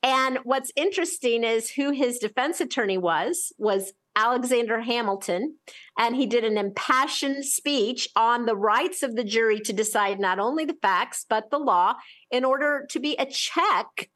And 0.02 0.40
what's 0.44 0.70
interesting 0.76 1.42
is 1.42 1.70
who 1.70 1.90
his 1.90 2.18
defense 2.18 2.60
attorney 2.60 2.98
was 2.98 3.50
was 3.56 3.94
Alexander 4.14 4.82
Hamilton, 4.82 5.56
and 5.98 6.14
he 6.14 6.26
did 6.26 6.44
an 6.44 6.58
impassioned 6.58 7.46
speech 7.46 8.10
on 8.14 8.44
the 8.44 8.54
rights 8.54 9.02
of 9.02 9.16
the 9.16 9.24
jury 9.24 9.58
to 9.60 9.72
decide 9.72 10.20
not 10.20 10.38
only 10.38 10.66
the 10.66 10.76
facts 10.82 11.24
but 11.26 11.50
the 11.50 11.58
law 11.58 11.94
in 12.30 12.44
order 12.44 12.86
to 12.90 13.00
be 13.00 13.16
a 13.16 13.24
check 13.24 14.10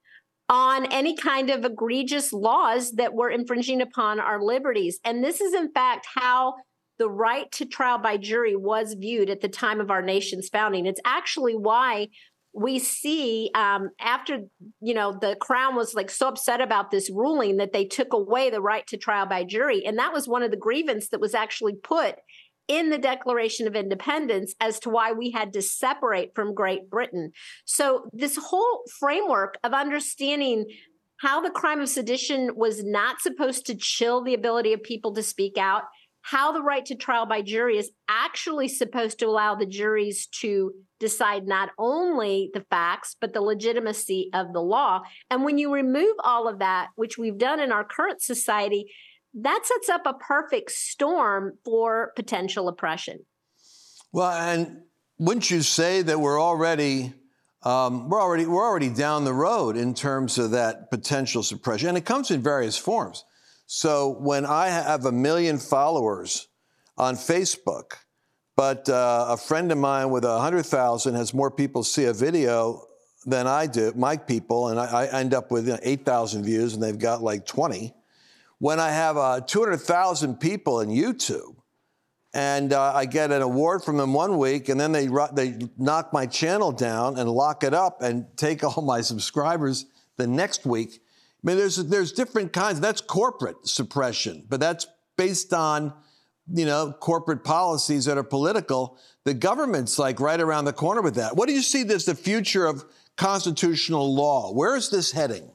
on 0.51 0.85
any 0.93 1.17
kind 1.17 1.49
of 1.49 1.65
egregious 1.65 2.31
laws 2.31 2.93
that 2.93 3.15
were 3.15 3.31
infringing 3.31 3.81
upon 3.81 4.21
our 4.21 4.43
liberties. 4.43 5.01
And 5.03 5.25
this 5.25 5.41
is 5.41 5.55
in 5.55 5.73
fact 5.73 6.07
how 6.15 6.57
the 6.99 7.09
right 7.09 7.51
to 7.53 7.65
trial 7.65 7.99
by 7.99 8.19
jury 8.19 8.55
was 8.55 8.97
viewed 8.99 9.31
at 9.31 9.41
the 9.41 9.49
time 9.49 9.81
of 9.81 9.91
our 9.91 10.03
nation's 10.03 10.51
founding. 10.51 10.85
It's 10.85 11.01
actually 11.07 11.55
why 11.55 12.09
we 12.57 12.79
see 12.79 13.51
um, 13.55 13.91
after 14.01 14.41
you 14.81 14.95
know 14.95 15.17
the 15.21 15.37
crown 15.37 15.77
was 15.77 15.95
like 15.95 16.11
so 16.11 16.29
upset 16.29 16.63
about 16.63 16.91
this 16.91 17.11
ruling 17.11 17.59
that 17.59 17.73
they 17.73 17.85
took 17.85 18.15
away 18.15 18.49
the 18.49 18.63
right 18.63 18.87
to 18.87 18.97
trial 18.97 19.27
by 19.27 19.45
jury. 19.45 19.85
And 19.85 19.99
that 19.99 20.13
was 20.13 20.27
one 20.27 20.43
of 20.43 20.51
the 20.51 20.57
grievance 20.57 21.09
that 21.11 21.21
was 21.21 21.35
actually 21.35 21.75
put 21.75 22.17
in 22.67 22.91
the 22.91 22.99
declaration 22.99 23.67
of 23.67 23.77
independence 23.77 24.55
as 24.59 24.81
to 24.81 24.91
why 24.91 25.13
we 25.13 25.31
had 25.31 25.53
to 25.53 25.63
separate 25.63 26.35
from 26.35 26.55
great 26.55 26.91
britain. 26.91 27.31
So 27.67 28.09
this 28.13 28.37
whole 28.37 28.83
framework 28.99 29.59
of 29.63 29.73
understanding 29.73 30.65
how 31.19 31.41
the 31.41 31.51
crime 31.51 31.81
of 31.81 31.89
sedition 31.89 32.51
was 32.57 32.83
not 32.83 33.21
supposed 33.21 33.67
to 33.67 33.75
chill 33.75 34.23
the 34.23 34.35
ability 34.35 34.73
of 34.73 34.83
people 34.83 35.15
to 35.15 35.23
speak 35.23 35.57
out 35.59 35.85
how 36.27 36.51
the 36.51 36.61
right 36.61 36.85
to 36.85 36.97
trial 36.97 37.25
by 37.25 37.41
jury 37.41 37.79
is 37.79 37.93
actually 38.09 38.67
supposed 38.67 39.21
to 39.21 39.27
allow 39.27 39.55
the 39.55 39.65
juries 39.65 40.27
to 40.27 40.73
decide 40.99 41.47
not 41.47 41.69
only 41.79 42.51
the 42.53 42.65
facts, 42.69 43.15
but 43.21 43.33
the 43.33 43.41
legitimacy 43.41 44.29
of 44.35 44.53
the 44.53 44.61
law. 44.61 45.03
And 45.31 45.45
when 45.45 45.57
you 45.57 45.73
remove 45.73 46.17
all 46.25 46.49
of 46.49 46.59
that, 46.59 46.89
which 46.97 47.17
we've 47.17 47.39
done 47.39 47.61
in 47.61 47.71
our 47.71 47.85
current 47.85 48.21
society, 48.21 48.93
that 49.35 49.61
sets 49.65 49.89
up 49.89 50.05
a 50.05 50.15
perfect 50.15 50.73
storm 50.73 51.59
for 51.65 52.11
potential 52.17 52.67
oppression. 52.67 53.21
Well, 54.11 54.33
and 54.33 54.81
wouldn't 55.21 55.49
you 55.49 55.63
say 55.63 56.03
that 56.03 56.19
we're 56.19 56.43
already 56.43 57.15
um, 57.63 58.09
we're 58.09 58.21
already 58.21 58.47
we're 58.47 58.67
already 58.67 58.91
down 58.91 59.25
the 59.25 59.33
road 59.33 59.77
in 59.77 59.95
terms 59.95 60.39
of 60.39 60.51
that 60.51 60.91
potential 60.91 61.45
suppression, 61.45 61.89
and 61.89 61.99
it 61.99 62.05
comes 62.05 62.33
in 62.33 62.43
various 62.43 62.77
forms. 62.77 63.25
So 63.67 64.11
when 64.21 64.47
I 64.47 64.69
have 64.69 65.05
a 65.05 65.13
million 65.13 65.59
followers 65.59 66.49
on 66.97 67.17
Facebook, 67.17 67.95
but 68.57 68.89
uh, 68.89 69.27
a 69.31 69.37
friend 69.37 69.71
of 69.71 69.79
mine 69.79 70.11
with 70.11 70.25
100,000 70.25 71.15
has 71.15 71.35
more 71.35 71.51
people 71.51 71.83
see 71.83 72.05
a 72.05 72.13
video 72.13 72.87
than 73.27 73.47
I 73.47 73.67
do, 73.67 73.93
my 73.97 74.17
people, 74.17 74.69
and 74.69 74.79
I, 74.79 75.05
I 75.05 75.21
end 75.21 75.35
up 75.35 75.51
with 75.51 75.67
you 75.67 75.75
know, 75.75 75.81
8,000 75.83 76.45
views 76.45 76.75
and 76.75 76.83
they've 76.83 76.99
got 76.99 77.23
like 77.23 77.45
20. 77.45 77.93
When 78.59 78.81
I 78.81 78.91
have 78.91 79.17
uh, 79.17 79.41
200,000 79.41 80.41
people 80.41 80.81
in 80.81 80.89
YouTube, 80.89 81.57
and 82.37 82.75
uh, 82.75 82.93
I 82.95 83.07
get 83.07 83.33
an 83.33 83.41
award 83.41 83.83
from 83.83 83.97
them 83.97 84.13
one 84.13 84.37
week, 84.37 84.69
and 84.69 84.79
then 84.79 84.93
they 84.93 85.09
they 85.33 85.57
knock 85.79 86.13
my 86.13 86.27
channel 86.27 86.71
down 86.71 87.19
and 87.19 87.31
lock 87.31 87.65
it 87.65 87.73
up 87.73 88.03
and 88.03 88.27
take 88.37 88.63
all 88.77 88.83
my 88.83 89.01
subscribers 89.01 89.87
the 90.19 90.27
next 90.27 90.67
week. 90.67 91.01
I 91.43 91.47
mean, 91.47 91.57
there's 91.57 91.77
there's 91.77 92.13
different 92.13 92.53
kinds. 92.53 92.81
That's 92.81 93.01
corporate 93.01 93.67
suppression, 93.67 94.45
but 94.49 94.61
that's 94.61 94.87
based 95.17 95.53
on 95.53 95.93
you 96.53 96.65
know 96.65 96.95
corporate 96.99 97.45
policies 97.45 98.05
that 98.07 98.19
are 98.19 98.25
political. 98.25 98.99
The 99.25 99.35
government's 99.35 99.99
like 99.99 100.21
right 100.21 100.41
around 100.41 100.65
the 100.65 100.73
corner 100.73 101.03
with 101.03 101.17
that. 101.17 101.37
What 101.37 101.49
do 101.49 101.55
you 101.55 101.63
see 101.63 101.83
as 101.83 102.05
the 102.05 102.15
future 102.15 102.67
of 102.67 102.85
constitutional 103.17 104.15
law? 104.15 104.53
Where 104.53 104.77
is 104.77 104.91
this 104.91 105.13
heading? 105.13 105.51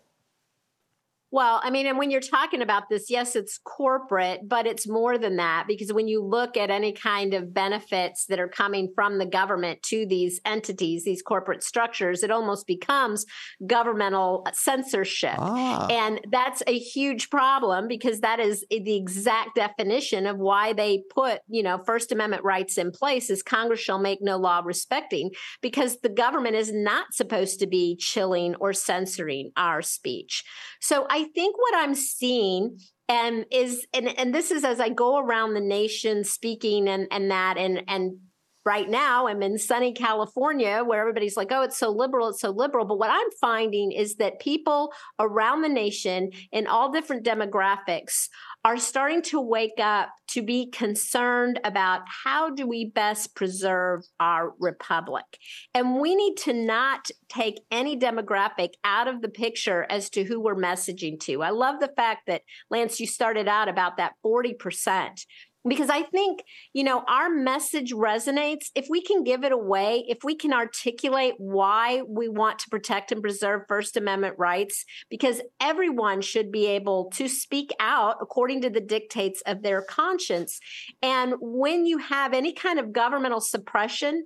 Well, 1.32 1.62
I 1.63 1.70
mean, 1.70 1.88
and 1.88 1.98
when 1.98 2.12
you're 2.12 2.20
talking 2.20 2.62
about 2.62 2.89
this, 2.89 3.10
yes, 3.10 3.38
it's 3.38 3.58
corporate, 3.58 4.41
but 4.48 4.67
it's 4.67 4.88
more 4.88 5.17
than 5.17 5.38
that 5.38 5.63
because 5.65 5.94
when 5.94 6.10
you 6.10 6.22
look 6.22 6.58
at 6.58 6.70
any 6.70 6.91
kind 6.91 7.34
of 7.34 7.54
benefits 7.54 8.26
that 8.26 8.39
are 8.39 8.50
coming 8.50 8.91
from 8.94 9.17
the 9.17 9.26
government 9.26 9.82
to 9.84 10.06
these 10.06 10.41
entities, 10.46 11.06
these 11.06 11.22
corporate 11.22 11.63
structures, 11.63 12.22
it 12.22 12.32
almost 12.32 12.67
becomes 12.67 13.26
governmental 13.65 14.46
censorship. 14.54 15.36
Ah. 15.38 15.88
And 15.89 16.20
that's 16.30 16.63
a 16.67 16.78
huge 16.78 17.30
problem 17.30 17.88
because 17.88 18.20
that 18.20 18.41
is 18.41 18.65
the 18.70 18.98
exact 18.98 19.56
definition 19.56 20.28
of 20.28 20.38
why 20.38 20.74
they 20.74 21.04
put, 21.13 21.39
you 21.48 21.63
know, 21.63 21.78
First 21.78 22.12
Amendment 22.12 22.44
rights 22.44 22.78
in 22.78 22.91
place 22.91 23.30
is 23.30 23.41
Congress 23.41 23.80
shall 23.80 24.00
make 24.00 24.20
no 24.22 24.36
law 24.36 24.62
respecting 24.65 25.32
because 25.62 26.02
the 26.02 26.10
government 26.10 26.56
is 26.56 26.74
not 26.74 27.13
supposed 27.13 27.60
to 27.60 27.67
be 27.67 27.96
chilling 27.96 28.56
or 28.56 28.74
censoring 28.74 29.52
our 29.56 29.82
speech. 29.82 30.44
So 30.82 31.06
I 31.10 31.26
think 31.36 31.56
what 31.58 31.76
I'm 31.76 31.96
seeing 31.96 32.80
and 33.08 33.46
is 33.52 33.86
and 33.94 34.08
and 34.17 34.34
this 34.34 34.52
is 34.52 34.63
as 34.63 34.80
I 34.80 34.89
go 34.89 35.17
around 35.17 35.54
the 35.54 35.62
nation 35.62 36.24
speaking 36.24 36.88
and 36.88 37.08
and 37.12 37.30
that 37.30 37.58
and 37.58 37.84
and 37.88 38.17
right 38.65 38.89
now 38.89 39.28
I'm 39.28 39.41
in 39.41 39.58
sunny 39.58 39.93
California 39.93 40.84
where 40.86 41.02
everybody's 41.02 41.38
like, 41.38 41.52
oh, 41.52 41.62
it's 41.62 41.78
so 41.78 41.89
liberal, 41.89 42.30
it's 42.30 42.41
so 42.41 42.52
liberal. 42.52 42.86
But 42.86 43.00
what 43.00 43.10
I'm 43.10 43.32
finding 43.39 43.91
is 43.91 44.15
that 44.15 44.39
people 44.39 44.93
around 45.19 45.62
the 45.62 45.69
nation 45.69 46.32
in 46.52 46.67
all 46.67 46.91
different 46.91 47.26
demographics 47.26 48.28
are 48.63 48.78
starting 48.78 49.24
to 49.24 49.41
wake 49.41 49.80
up 49.80 50.10
to 50.28 50.43
be 50.43 50.69
concerned 50.69 51.60
about 51.63 52.02
how 52.24 52.52
do 52.52 52.67
we 52.67 52.86
best 52.86 53.36
preserve 53.36 54.02
our 54.19 54.54
republic. 54.60 55.26
And 55.74 56.00
we 56.00 56.15
need 56.15 56.38
to 56.38 56.54
not 56.54 57.10
take 57.28 57.62
any 57.71 57.97
demographic 58.00 58.69
out 58.84 59.08
of 59.08 59.21
the 59.21 59.30
picture 59.30 59.88
as 59.89 60.10
to 60.12 60.24
who 60.24 60.39
we're 60.39 60.56
messaging 60.56 61.19
to. 61.21 61.41
I 61.41 61.50
love 61.50 61.80
the 61.80 61.91
fact 61.95 62.28
that 62.28 62.43
Lance 62.69 63.00
you 63.00 63.08
started 63.08 63.47
out 63.47 63.67
about 63.67 63.97
that 63.97 64.13
40% 64.24 65.26
because 65.67 65.89
I 65.89 66.04
think, 66.04 66.43
you 66.74 66.84
know, 66.84 67.04
our 67.08 67.30
message 67.30 67.93
resonates. 67.93 68.69
If 68.76 68.88
we 68.89 69.02
can 69.02 69.24
give 69.24 69.43
it 69.43 69.52
away, 69.52 70.06
if 70.08 70.19
we 70.24 70.36
can 70.36 70.54
articulate 70.54 71.36
why 71.38 72.02
we 72.08 72.28
want 72.30 72.60
to 72.60 72.69
protect 72.69 73.12
and 73.12 73.21
preserve 73.21 73.63
First 73.67 73.97
Amendment 73.97 74.36
rights, 74.38 74.86
because 75.10 75.41
everyone 75.60 76.21
should 76.21 76.52
be 76.52 76.65
able 76.67 77.12
to 77.12 77.28
speak 77.28 77.71
out 77.80 78.17
according 78.21 78.62
to 78.62 78.69
the 78.69 78.82
dictates 78.82 79.41
of 79.45 79.62
their 79.62 79.82
conscience. 79.82 80.60
And 81.02 81.36
when 81.39 81.86
you 81.86 82.00
have 82.00 82.34
any 82.34 82.54
kind 82.54 82.80
of 82.80 82.93
governmental 82.93 83.41
suppression, 83.41 84.26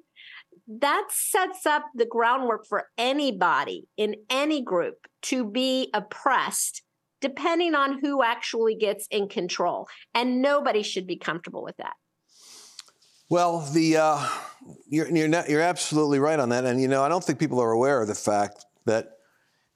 that 0.67 1.07
sets 1.09 1.65
up 1.65 1.83
the 1.93 2.05
groundwork 2.05 2.65
for 2.65 2.87
anybody 2.97 3.87
in 3.97 4.15
any 4.29 4.63
group 4.63 4.95
to 5.23 5.49
be 5.49 5.89
oppressed 5.93 6.81
depending 7.21 7.75
on 7.75 7.99
who 7.99 8.23
actually 8.23 8.75
gets 8.75 9.07
in 9.07 9.27
control. 9.27 9.87
And 10.13 10.41
nobody 10.41 10.83
should 10.83 11.07
be 11.07 11.17
comfortable 11.17 11.63
with 11.63 11.77
that. 11.77 11.93
Well, 13.29 13.61
the 13.61 13.97
uh, 13.97 14.27
you're 14.87 15.09
you're, 15.09 15.27
not, 15.27 15.49
you're 15.49 15.61
absolutely 15.61 16.19
right 16.19 16.39
on 16.39 16.49
that, 16.49 16.63
and 16.63 16.79
you 16.79 16.87
know 16.87 17.03
I 17.03 17.09
don't 17.09 17.23
think 17.23 17.39
people 17.39 17.59
are 17.59 17.71
aware 17.71 18.01
of 18.01 18.07
the 18.07 18.13
fact 18.13 18.65
that, 18.85 19.17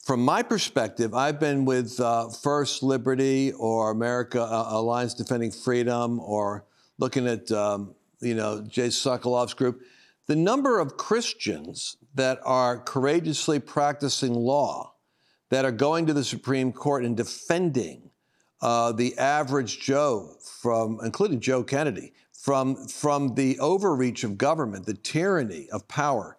from 0.06 0.24
my 0.24 0.44
perspective, 0.44 1.16
I've 1.16 1.40
been 1.40 1.66
with 1.66 2.00
uh, 2.00 2.30
First 2.30 2.84
Liberty 2.84 3.52
or 3.54 3.90
America 3.90 4.42
uh, 4.44 4.68
Alliance 4.70 5.16
Defending 5.16 5.50
Freedom 5.50 6.20
or 6.20 6.66
looking 7.00 7.26
at 7.28 7.52
um, 7.52 7.96
you 8.22 8.36
know 8.36 8.64
Jay 8.68 8.90
Sekulow's 8.90 9.56
group. 9.56 9.82
The 10.28 10.36
number 10.36 10.80
of 10.80 10.98
Christians 10.98 11.98
that 12.14 12.40
are 12.46 12.78
courageously 12.78 13.60
practicing 13.60 14.36
law 14.36 14.94
that 15.50 15.66
are 15.66 15.72
going 15.72 16.06
to 16.06 16.14
the 16.14 16.24
Supreme 16.24 16.72
Court 16.72 17.04
and 17.04 17.18
defending 17.18 18.10
uh, 18.62 18.92
the 18.92 19.18
average 19.18 19.80
Joe 19.80 20.36
from, 20.42 21.00
including 21.04 21.40
Joe 21.40 21.64
Kennedy, 21.64 22.14
from, 22.34 22.88
from 22.88 23.36
the 23.36 23.60
overreach 23.60 24.24
of 24.24 24.38
government, 24.38 24.86
the 24.86 24.94
tyranny 24.94 25.70
of 25.72 25.88
power. 25.88 26.38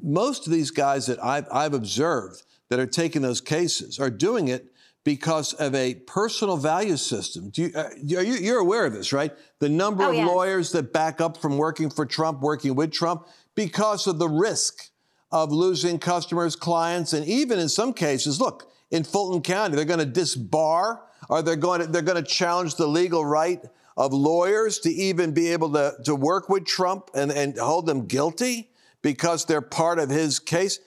Most 0.00 0.46
of 0.46 0.52
these 0.52 0.70
guys 0.70 1.06
that 1.06 1.22
I've, 1.22 1.46
I've 1.50 1.74
observed 1.74 2.42
that 2.68 2.78
are 2.78 2.86
taking 2.86 3.22
those 3.22 3.40
cases 3.40 3.98
are 3.98 4.10
doing 4.10 4.48
it 4.48 4.72
because 5.04 5.54
of 5.54 5.74
a 5.74 5.94
personal 5.94 6.56
value 6.58 6.96
system. 6.96 7.48
Do 7.50 7.62
you, 7.62 7.70
uh, 7.74 7.88
you, 8.02 8.54
are 8.54 8.58
aware 8.58 8.84
of 8.84 8.92
this, 8.92 9.12
right? 9.12 9.32
The 9.58 9.68
number 9.68 10.04
oh, 10.04 10.10
of 10.10 10.16
yes. 10.16 10.26
lawyers 10.26 10.72
that 10.72 10.92
back 10.92 11.20
up 11.20 11.38
from 11.38 11.56
working 11.56 11.88
for 11.88 12.04
Trump, 12.04 12.40
working 12.40 12.74
with 12.74 12.92
Trump, 12.92 13.26
because 13.54 14.06
of 14.06 14.18
the 14.18 14.28
risk 14.28 14.90
of 15.30 15.52
losing 15.52 15.98
customers, 15.98 16.56
clients, 16.56 17.12
and 17.12 17.26
even 17.26 17.58
in 17.58 17.68
some 17.68 17.92
cases, 17.92 18.40
look, 18.40 18.70
in 18.90 19.04
Fulton 19.04 19.42
County, 19.42 19.76
they're 19.76 19.84
going 19.84 19.98
to 19.98 20.20
disbar 20.20 21.00
or 21.28 21.42
they're 21.42 21.56
going 21.56 21.80
to, 21.80 21.86
they're 21.86 22.02
going 22.02 22.22
to 22.22 22.28
challenge 22.28 22.76
the 22.76 22.86
legal 22.86 23.24
right 23.24 23.62
of 23.96 24.12
lawyers 24.12 24.78
to 24.78 24.90
even 24.90 25.32
be 25.32 25.48
able 25.48 25.72
to, 25.72 25.94
to 26.04 26.14
work 26.14 26.48
with 26.48 26.64
Trump 26.64 27.10
and, 27.14 27.30
and 27.30 27.58
hold 27.58 27.84
them 27.84 28.06
guilty 28.06 28.70
because 29.02 29.44
they're 29.44 29.60
part 29.60 29.98
of 29.98 30.08
his 30.08 30.38
case. 30.38 30.78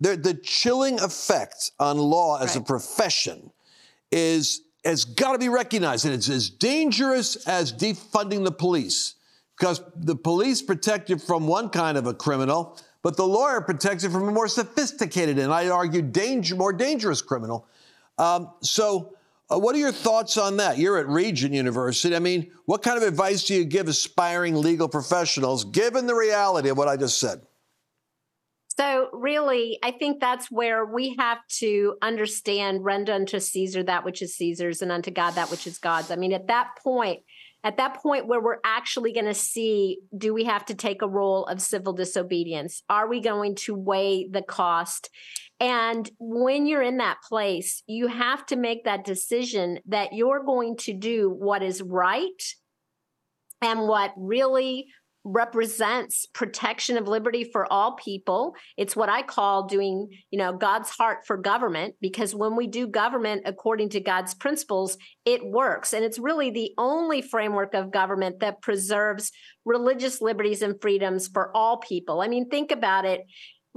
They're, 0.00 0.16
the 0.16 0.34
chilling 0.34 1.00
effect 1.00 1.72
on 1.80 1.98
law 1.98 2.38
as 2.40 2.54
right. 2.54 2.62
a 2.62 2.64
profession 2.64 3.50
is 4.12 4.62
has 4.84 5.04
got 5.04 5.32
to 5.32 5.38
be 5.38 5.48
recognized, 5.48 6.04
and 6.04 6.14
it's 6.14 6.28
as 6.28 6.48
dangerous 6.48 7.36
as 7.46 7.72
defunding 7.72 8.44
the 8.44 8.52
police 8.52 9.16
because 9.58 9.82
the 9.96 10.14
police 10.14 10.62
protect 10.62 11.10
you 11.10 11.18
from 11.18 11.46
one 11.46 11.68
kind 11.68 11.98
of 11.98 12.06
a 12.06 12.14
criminal, 12.14 12.78
but 13.08 13.16
the 13.16 13.26
lawyer 13.26 13.62
protects 13.62 14.04
you 14.04 14.10
from 14.10 14.28
a 14.28 14.30
more 14.30 14.48
sophisticated 14.48 15.38
and 15.38 15.50
I'd 15.50 15.70
argue 15.70 16.02
danger, 16.02 16.54
more 16.54 16.74
dangerous 16.74 17.22
criminal. 17.22 17.66
Um, 18.18 18.52
so, 18.60 19.14
uh, 19.50 19.58
what 19.58 19.74
are 19.74 19.78
your 19.78 19.92
thoughts 19.92 20.36
on 20.36 20.58
that? 20.58 20.76
You're 20.76 20.98
at 20.98 21.08
Regent 21.08 21.54
University. 21.54 22.14
I 22.14 22.18
mean, 22.18 22.50
what 22.66 22.82
kind 22.82 22.98
of 22.98 23.08
advice 23.08 23.44
do 23.44 23.54
you 23.54 23.64
give 23.64 23.88
aspiring 23.88 24.56
legal 24.56 24.90
professionals 24.90 25.64
given 25.64 26.06
the 26.06 26.14
reality 26.14 26.68
of 26.68 26.76
what 26.76 26.86
I 26.86 26.98
just 26.98 27.18
said? 27.18 27.40
So, 28.76 29.08
really, 29.14 29.78
I 29.82 29.92
think 29.92 30.20
that's 30.20 30.50
where 30.50 30.84
we 30.84 31.16
have 31.18 31.38
to 31.60 31.96
understand 32.02 32.84
render 32.84 33.14
unto 33.14 33.40
Caesar 33.40 33.84
that 33.84 34.04
which 34.04 34.20
is 34.20 34.36
Caesar's 34.36 34.82
and 34.82 34.92
unto 34.92 35.10
God 35.10 35.30
that 35.30 35.50
which 35.50 35.66
is 35.66 35.78
God's. 35.78 36.10
I 36.10 36.16
mean, 36.16 36.34
at 36.34 36.48
that 36.48 36.72
point, 36.84 37.20
at 37.64 37.76
that 37.76 37.94
point 37.94 38.26
where 38.26 38.40
we're 38.40 38.60
actually 38.64 39.12
going 39.12 39.26
to 39.26 39.34
see 39.34 39.98
do 40.16 40.32
we 40.32 40.44
have 40.44 40.64
to 40.66 40.74
take 40.74 41.02
a 41.02 41.08
role 41.08 41.44
of 41.46 41.60
civil 41.60 41.92
disobedience? 41.92 42.82
Are 42.88 43.08
we 43.08 43.20
going 43.20 43.56
to 43.56 43.74
weigh 43.74 44.28
the 44.28 44.42
cost? 44.42 45.10
And 45.60 46.08
when 46.18 46.66
you're 46.66 46.82
in 46.82 46.98
that 46.98 47.18
place, 47.28 47.82
you 47.86 48.06
have 48.06 48.46
to 48.46 48.56
make 48.56 48.84
that 48.84 49.04
decision 49.04 49.80
that 49.86 50.12
you're 50.12 50.44
going 50.44 50.76
to 50.78 50.92
do 50.94 51.28
what 51.30 51.62
is 51.62 51.82
right 51.82 52.42
and 53.60 53.88
what 53.88 54.12
really 54.16 54.86
represents 55.28 56.26
protection 56.26 56.96
of 56.96 57.06
liberty 57.06 57.44
for 57.44 57.70
all 57.70 57.92
people. 57.96 58.54
It's 58.76 58.96
what 58.96 59.10
I 59.10 59.22
call 59.22 59.66
doing, 59.66 60.08
you 60.30 60.38
know, 60.38 60.54
God's 60.54 60.88
heart 60.88 61.26
for 61.26 61.36
government 61.36 61.94
because 62.00 62.34
when 62.34 62.56
we 62.56 62.66
do 62.66 62.86
government 62.86 63.42
according 63.44 63.90
to 63.90 64.00
God's 64.00 64.34
principles, 64.34 64.96
it 65.24 65.44
works. 65.44 65.92
And 65.92 66.04
it's 66.04 66.18
really 66.18 66.50
the 66.50 66.72
only 66.78 67.20
framework 67.20 67.74
of 67.74 67.92
government 67.92 68.40
that 68.40 68.62
preserves 68.62 69.30
religious 69.66 70.22
liberties 70.22 70.62
and 70.62 70.80
freedoms 70.80 71.28
for 71.28 71.54
all 71.54 71.76
people. 71.76 72.22
I 72.22 72.28
mean, 72.28 72.48
think 72.48 72.72
about 72.72 73.04
it. 73.04 73.20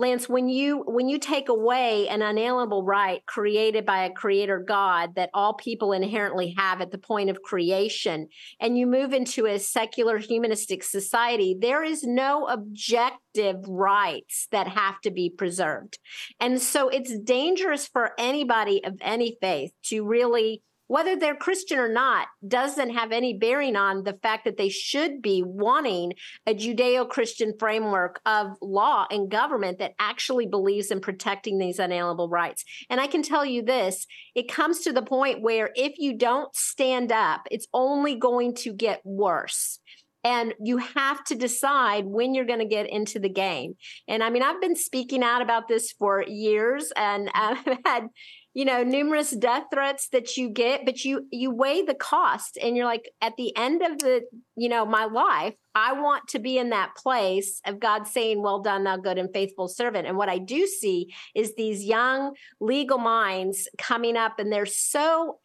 Lance, 0.01 0.27
when 0.27 0.49
you 0.49 0.83
when 0.87 1.07
you 1.07 1.19
take 1.19 1.47
away 1.47 2.07
an 2.09 2.23
unalienable 2.23 2.83
right 2.83 3.23
created 3.27 3.85
by 3.85 4.03
a 4.03 4.11
creator 4.11 4.59
God 4.59 5.15
that 5.15 5.29
all 5.33 5.53
people 5.53 5.93
inherently 5.93 6.55
have 6.57 6.81
at 6.81 6.89
the 6.89 6.97
point 6.97 7.29
of 7.29 7.43
creation, 7.43 8.27
and 8.59 8.77
you 8.77 8.87
move 8.87 9.13
into 9.13 9.45
a 9.45 9.59
secular 9.59 10.17
humanistic 10.17 10.83
society, 10.83 11.55
there 11.57 11.83
is 11.83 12.03
no 12.03 12.47
objective 12.47 13.63
rights 13.67 14.47
that 14.51 14.67
have 14.67 14.99
to 15.01 15.11
be 15.11 15.29
preserved. 15.29 15.99
And 16.39 16.59
so 16.59 16.89
it's 16.89 17.17
dangerous 17.19 17.87
for 17.87 18.11
anybody 18.17 18.83
of 18.83 18.97
any 19.01 19.37
faith 19.39 19.71
to 19.83 20.03
really 20.03 20.63
whether 20.91 21.15
they're 21.15 21.37
Christian 21.37 21.79
or 21.79 21.87
not 21.87 22.27
doesn't 22.45 22.89
have 22.89 23.13
any 23.13 23.37
bearing 23.37 23.77
on 23.77 24.03
the 24.03 24.19
fact 24.21 24.43
that 24.43 24.57
they 24.57 24.67
should 24.67 25.21
be 25.21 25.41
wanting 25.41 26.11
a 26.45 26.53
Judeo 26.53 27.07
Christian 27.07 27.53
framework 27.57 28.19
of 28.25 28.57
law 28.61 29.05
and 29.09 29.31
government 29.31 29.79
that 29.79 29.93
actually 29.99 30.47
believes 30.47 30.91
in 30.91 30.99
protecting 30.99 31.59
these 31.59 31.79
unalienable 31.79 32.27
rights. 32.27 32.65
And 32.89 32.99
I 32.99 33.07
can 33.07 33.23
tell 33.23 33.45
you 33.45 33.63
this 33.63 34.05
it 34.35 34.51
comes 34.51 34.81
to 34.81 34.91
the 34.91 35.01
point 35.01 35.41
where 35.41 35.69
if 35.75 35.93
you 35.97 36.17
don't 36.17 36.53
stand 36.53 37.13
up, 37.13 37.47
it's 37.49 37.67
only 37.73 38.15
going 38.15 38.53
to 38.55 38.73
get 38.73 38.99
worse 39.05 39.79
and 40.23 40.53
you 40.63 40.77
have 40.77 41.23
to 41.25 41.35
decide 41.35 42.05
when 42.05 42.33
you're 42.33 42.45
going 42.45 42.59
to 42.59 42.65
get 42.65 42.89
into 42.89 43.19
the 43.19 43.29
game. 43.29 43.75
And 44.07 44.23
I 44.23 44.29
mean, 44.29 44.43
I've 44.43 44.61
been 44.61 44.75
speaking 44.75 45.23
out 45.23 45.41
about 45.41 45.67
this 45.67 45.93
for 45.93 46.23
years, 46.23 46.91
and 46.95 47.29
I've 47.33 47.65
had 47.85 48.07
you 48.53 48.65
know 48.65 48.83
numerous 48.83 49.31
death 49.31 49.63
threats 49.73 50.09
that 50.09 50.35
you 50.37 50.49
get 50.49 50.85
but 50.85 51.03
you 51.05 51.27
you 51.31 51.51
weigh 51.51 51.81
the 51.83 51.95
cost 51.95 52.57
and 52.61 52.75
you're 52.75 52.85
like 52.85 53.09
at 53.21 53.33
the 53.37 53.55
end 53.55 53.81
of 53.81 53.97
the 53.99 54.21
you 54.55 54.67
know 54.67 54.85
my 54.85 55.05
life 55.05 55.53
i 55.73 55.93
want 55.93 56.27
to 56.27 56.39
be 56.39 56.57
in 56.57 56.69
that 56.69 56.95
place 56.95 57.61
of 57.65 57.79
god 57.79 58.05
saying 58.07 58.41
well 58.41 58.61
done 58.61 58.83
thou 58.83 58.97
good 58.97 59.17
and 59.17 59.29
faithful 59.33 59.67
servant 59.67 60.07
and 60.07 60.17
what 60.17 60.29
i 60.29 60.37
do 60.37 60.67
see 60.67 61.07
is 61.35 61.55
these 61.55 61.83
young 61.83 62.33
legal 62.59 62.97
minds 62.97 63.67
coming 63.77 64.17
up 64.17 64.37
and 64.39 64.51
they're 64.51 64.65
so 64.65 65.37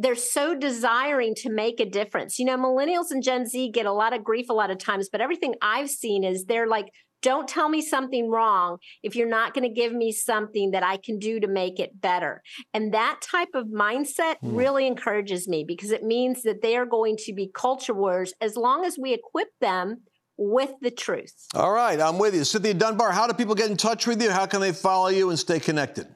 they're 0.00 0.14
so 0.14 0.54
desiring 0.54 1.34
to 1.34 1.50
make 1.50 1.80
a 1.80 1.84
difference. 1.84 2.38
You 2.38 2.44
know, 2.44 2.56
millennials 2.56 3.10
and 3.10 3.20
Gen 3.20 3.46
Z 3.46 3.72
get 3.72 3.84
a 3.84 3.92
lot 3.92 4.14
of 4.14 4.22
grief 4.22 4.48
a 4.48 4.52
lot 4.52 4.70
of 4.70 4.78
times, 4.78 5.08
but 5.10 5.20
everything 5.20 5.56
I've 5.60 5.90
seen 5.90 6.22
is 6.22 6.44
they're 6.44 6.68
like 6.68 6.92
don't 7.22 7.48
tell 7.48 7.68
me 7.68 7.82
something 7.82 8.30
wrong 8.30 8.78
if 9.02 9.16
you're 9.16 9.28
not 9.28 9.54
going 9.54 9.68
to 9.68 9.74
give 9.74 9.92
me 9.92 10.12
something 10.12 10.70
that 10.72 10.82
I 10.82 10.96
can 10.96 11.18
do 11.18 11.40
to 11.40 11.48
make 11.48 11.80
it 11.80 12.00
better. 12.00 12.42
And 12.72 12.94
that 12.94 13.20
type 13.22 13.48
of 13.54 13.66
mindset 13.66 14.36
mm. 14.42 14.56
really 14.56 14.86
encourages 14.86 15.48
me 15.48 15.64
because 15.66 15.90
it 15.90 16.02
means 16.02 16.42
that 16.42 16.62
they 16.62 16.76
are 16.76 16.86
going 16.86 17.16
to 17.24 17.32
be 17.32 17.50
culture 17.52 17.94
wars 17.94 18.32
as 18.40 18.56
long 18.56 18.84
as 18.84 18.98
we 18.98 19.12
equip 19.12 19.48
them 19.60 20.02
with 20.36 20.70
the 20.80 20.90
truth. 20.90 21.34
All 21.54 21.72
right, 21.72 22.00
I'm 22.00 22.18
with 22.18 22.34
you. 22.34 22.44
Cynthia 22.44 22.74
Dunbar, 22.74 23.10
how 23.10 23.26
do 23.26 23.34
people 23.34 23.56
get 23.56 23.70
in 23.70 23.76
touch 23.76 24.06
with 24.06 24.22
you? 24.22 24.30
How 24.30 24.46
can 24.46 24.60
they 24.60 24.72
follow 24.72 25.08
you 25.08 25.30
and 25.30 25.38
stay 25.38 25.58
connected? 25.58 26.06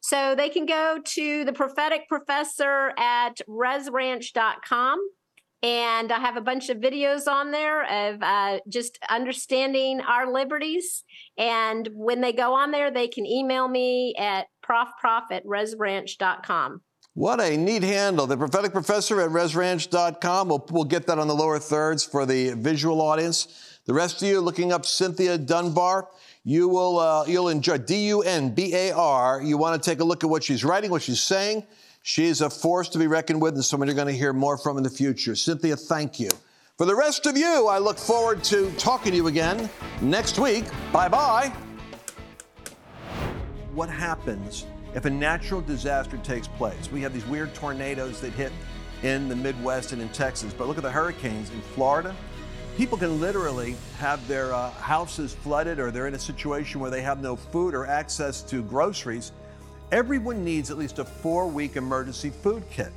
So 0.00 0.34
they 0.34 0.48
can 0.48 0.64
go 0.64 0.98
to 1.04 1.44
the 1.44 1.52
prophetic 1.52 2.08
professor 2.08 2.92
at 2.96 3.34
resranch.com 3.48 4.98
and 5.62 6.10
I 6.10 6.18
have 6.18 6.36
a 6.36 6.40
bunch 6.40 6.70
of 6.70 6.78
videos 6.78 7.26
on 7.26 7.50
there 7.50 8.12
of 8.12 8.22
uh, 8.22 8.60
just 8.68 8.98
understanding 9.10 10.00
our 10.00 10.32
liberties. 10.32 11.04
And 11.36 11.88
when 11.92 12.20
they 12.20 12.32
go 12.32 12.54
on 12.54 12.70
there, 12.70 12.90
they 12.90 13.08
can 13.08 13.26
email 13.26 13.68
me 13.68 14.14
at 14.18 14.46
profprof 14.64 15.30
at 15.30 15.44
resranch.com. 15.44 16.80
What 17.14 17.40
a 17.40 17.56
neat 17.56 17.82
handle. 17.82 18.26
The 18.26 18.36
prophetic 18.36 18.72
professor 18.72 19.20
at 19.20 19.30
resranch.com. 19.30 20.48
We'll, 20.48 20.66
we'll 20.70 20.84
get 20.84 21.06
that 21.08 21.18
on 21.18 21.28
the 21.28 21.34
lower 21.34 21.58
thirds 21.58 22.04
for 22.04 22.24
the 22.24 22.52
visual 22.52 23.02
audience. 23.02 23.78
The 23.84 23.94
rest 23.94 24.22
of 24.22 24.28
you 24.28 24.40
looking 24.40 24.72
up 24.72 24.86
Cynthia 24.86 25.36
Dunbar, 25.36 26.08
you 26.44 26.68
will 26.68 26.98
uh, 26.98 27.24
you'll 27.26 27.48
enjoy 27.48 27.78
D 27.78 28.06
U 28.08 28.22
N 28.22 28.54
B 28.54 28.74
A 28.74 28.92
R. 28.92 29.42
You 29.42 29.58
want 29.58 29.82
to 29.82 29.90
take 29.90 30.00
a 30.00 30.04
look 30.04 30.22
at 30.22 30.30
what 30.30 30.44
she's 30.44 30.64
writing, 30.64 30.90
what 30.90 31.02
she's 31.02 31.20
saying. 31.20 31.66
She's 32.02 32.40
a 32.40 32.48
force 32.48 32.88
to 32.90 32.98
be 32.98 33.06
reckoned 33.06 33.42
with 33.42 33.54
and 33.54 33.64
someone 33.64 33.86
you're 33.88 33.94
going 33.94 34.08
to 34.08 34.12
hear 34.12 34.32
more 34.32 34.56
from 34.56 34.78
in 34.78 34.82
the 34.82 34.90
future. 34.90 35.36
Cynthia, 35.36 35.76
thank 35.76 36.18
you. 36.18 36.30
For 36.78 36.86
the 36.86 36.94
rest 36.94 37.26
of 37.26 37.36
you, 37.36 37.66
I 37.66 37.78
look 37.78 37.98
forward 37.98 38.42
to 38.44 38.72
talking 38.78 39.12
to 39.12 39.16
you 39.16 39.26
again 39.26 39.68
next 40.00 40.38
week. 40.38 40.64
Bye 40.92 41.08
bye. 41.08 41.52
What 43.74 43.90
happens 43.90 44.64
if 44.94 45.04
a 45.04 45.10
natural 45.10 45.60
disaster 45.60 46.16
takes 46.18 46.48
place? 46.48 46.90
We 46.90 47.02
have 47.02 47.12
these 47.12 47.26
weird 47.26 47.54
tornadoes 47.54 48.20
that 48.22 48.32
hit 48.32 48.50
in 49.02 49.28
the 49.28 49.36
Midwest 49.36 49.92
and 49.92 50.00
in 50.00 50.08
Texas, 50.08 50.54
but 50.54 50.68
look 50.68 50.78
at 50.78 50.82
the 50.82 50.90
hurricanes 50.90 51.50
in 51.50 51.60
Florida. 51.60 52.16
People 52.78 52.96
can 52.96 53.20
literally 53.20 53.76
have 53.98 54.26
their 54.26 54.54
uh, 54.54 54.70
houses 54.70 55.34
flooded 55.34 55.78
or 55.78 55.90
they're 55.90 56.06
in 56.06 56.14
a 56.14 56.18
situation 56.18 56.80
where 56.80 56.90
they 56.90 57.02
have 57.02 57.20
no 57.20 57.36
food 57.36 57.74
or 57.74 57.86
access 57.86 58.40
to 58.42 58.62
groceries 58.62 59.32
Everyone 59.92 60.44
needs 60.44 60.70
at 60.70 60.78
least 60.78 61.00
a 61.00 61.04
four 61.04 61.48
week 61.48 61.76
emergency 61.76 62.30
food 62.30 62.62
kit. 62.70 62.92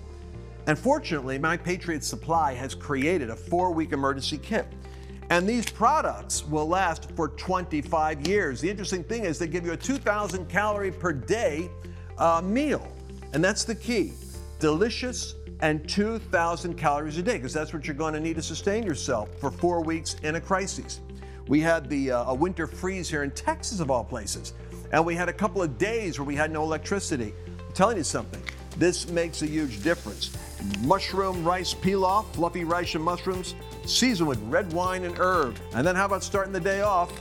And 0.67 0.77
fortunately, 0.77 1.39
My 1.39 1.57
Patriot 1.57 2.03
Supply 2.03 2.53
has 2.53 2.75
created 2.75 3.31
a 3.31 3.35
four 3.35 3.71
week 3.71 3.93
emergency 3.93 4.37
kit. 4.37 4.67
And 5.31 5.49
these 5.49 5.67
products 5.69 6.45
will 6.45 6.67
last 6.67 7.11
for 7.15 7.29
25 7.29 8.27
years. 8.27 8.61
The 8.61 8.69
interesting 8.69 9.03
thing 9.03 9.25
is 9.25 9.39
they 9.39 9.47
give 9.47 9.65
you 9.65 9.71
a 9.71 9.77
2,000 9.77 10.47
calorie 10.47 10.91
per 10.91 11.11
day 11.11 11.71
uh, 12.19 12.41
meal. 12.43 12.87
And 13.33 13.43
that's 13.43 13.63
the 13.63 13.75
key 13.75 14.13
delicious 14.59 15.35
and 15.61 15.87
2,000 15.89 16.75
calories 16.75 17.17
a 17.17 17.23
day, 17.23 17.37
because 17.37 17.53
that's 17.53 17.73
what 17.73 17.87
you're 17.87 17.95
going 17.95 18.13
to 18.13 18.19
need 18.19 18.35
to 18.35 18.41
sustain 18.41 18.83
yourself 18.83 19.29
for 19.39 19.49
four 19.49 19.81
weeks 19.81 20.15
in 20.23 20.35
a 20.35 20.41
crisis. 20.41 20.99
We 21.47 21.59
had 21.59 21.89
the 21.89 22.11
uh, 22.11 22.31
a 22.31 22.33
winter 22.33 22.67
freeze 22.67 23.09
here 23.09 23.23
in 23.23 23.31
Texas, 23.31 23.79
of 23.79 23.89
all 23.89 24.03
places. 24.03 24.53
And 24.93 25.03
we 25.03 25.15
had 25.15 25.27
a 25.27 25.33
couple 25.33 25.61
of 25.63 25.79
days 25.79 26.19
where 26.19 26.25
we 26.25 26.35
had 26.35 26.51
no 26.51 26.61
electricity. 26.61 27.33
I'm 27.47 27.73
telling 27.73 27.97
you 27.97 28.03
something, 28.03 28.41
this 28.77 29.09
makes 29.09 29.41
a 29.41 29.47
huge 29.47 29.81
difference. 29.81 30.31
Mushroom 30.81 31.43
rice 31.43 31.73
pilaf, 31.73 32.31
fluffy 32.33 32.63
rice 32.63 32.93
and 32.93 33.03
mushrooms, 33.03 33.55
seasoned 33.85 34.29
with 34.29 34.39
red 34.43 34.71
wine 34.71 35.03
and 35.03 35.17
herb. 35.17 35.57
And 35.73 35.85
then 35.85 35.95
how 35.95 36.05
about 36.05 36.23
starting 36.23 36.53
the 36.53 36.59
day 36.59 36.81
off? 36.81 37.11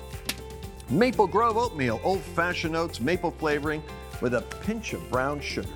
Maple 0.91 1.27
Grove 1.27 1.57
oatmeal, 1.57 1.99
old 2.05 2.21
fashioned 2.21 2.77
oats, 2.77 3.01
maple 3.01 3.31
flavoring 3.31 3.83
with 4.21 4.35
a 4.35 4.43
pinch 4.61 4.93
of 4.93 5.09
brown 5.09 5.41
sugar. 5.41 5.69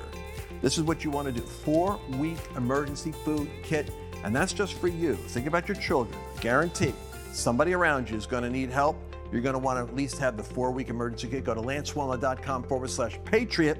This 0.60 0.76
is 0.76 0.84
what 0.84 1.02
you 1.02 1.10
want 1.10 1.26
to 1.28 1.32
do 1.32 1.40
four 1.40 1.98
week 2.18 2.38
emergency 2.56 3.12
food 3.12 3.48
kit, 3.62 3.90
and 4.22 4.36
that's 4.36 4.52
just 4.52 4.74
for 4.74 4.88
you. 4.88 5.14
Think 5.14 5.46
about 5.46 5.66
your 5.66 5.78
children. 5.78 6.18
Guarantee 6.42 6.92
somebody 7.32 7.72
around 7.72 8.10
you 8.10 8.16
is 8.18 8.26
going 8.26 8.42
to 8.42 8.50
need 8.50 8.70
help 8.70 8.96
you're 9.32 9.40
going 9.40 9.54
to 9.54 9.58
want 9.58 9.78
to 9.78 9.90
at 9.90 9.96
least 9.96 10.18
have 10.18 10.36
the 10.36 10.42
four 10.42 10.70
week 10.70 10.88
emergency 10.88 11.28
kit. 11.28 11.44
Go 11.44 11.54
to 11.54 11.60
lancewallnau.com 11.60 12.64
forward 12.64 12.90
slash 12.90 13.18
patriot. 13.24 13.78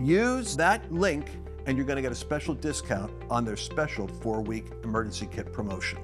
Use 0.00 0.56
that 0.56 0.90
link, 0.92 1.26
and 1.66 1.76
you're 1.76 1.86
going 1.86 1.96
to 1.96 2.02
get 2.02 2.12
a 2.12 2.16
special 2.16 2.54
discount 2.54 3.12
on 3.30 3.44
their 3.44 3.56
special 3.56 4.08
four 4.08 4.40
week 4.42 4.66
emergency 4.82 5.28
kit 5.30 5.52
promotion. 5.52 5.98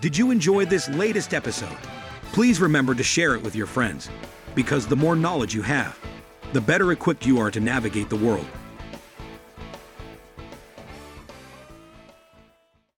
Did 0.00 0.16
you 0.16 0.30
enjoy 0.30 0.66
this 0.66 0.88
latest 0.90 1.34
episode? 1.34 1.78
Please 2.32 2.60
remember 2.60 2.94
to 2.94 3.02
share 3.02 3.34
it 3.34 3.42
with 3.42 3.56
your 3.56 3.66
friends, 3.66 4.08
because 4.54 4.86
the 4.86 4.94
more 4.94 5.16
knowledge 5.16 5.54
you 5.54 5.62
have, 5.62 5.98
the 6.52 6.60
better 6.60 6.92
equipped 6.92 7.26
you 7.26 7.38
are 7.40 7.50
to 7.50 7.60
navigate 7.60 8.08
the 8.08 8.16
world 8.16 8.46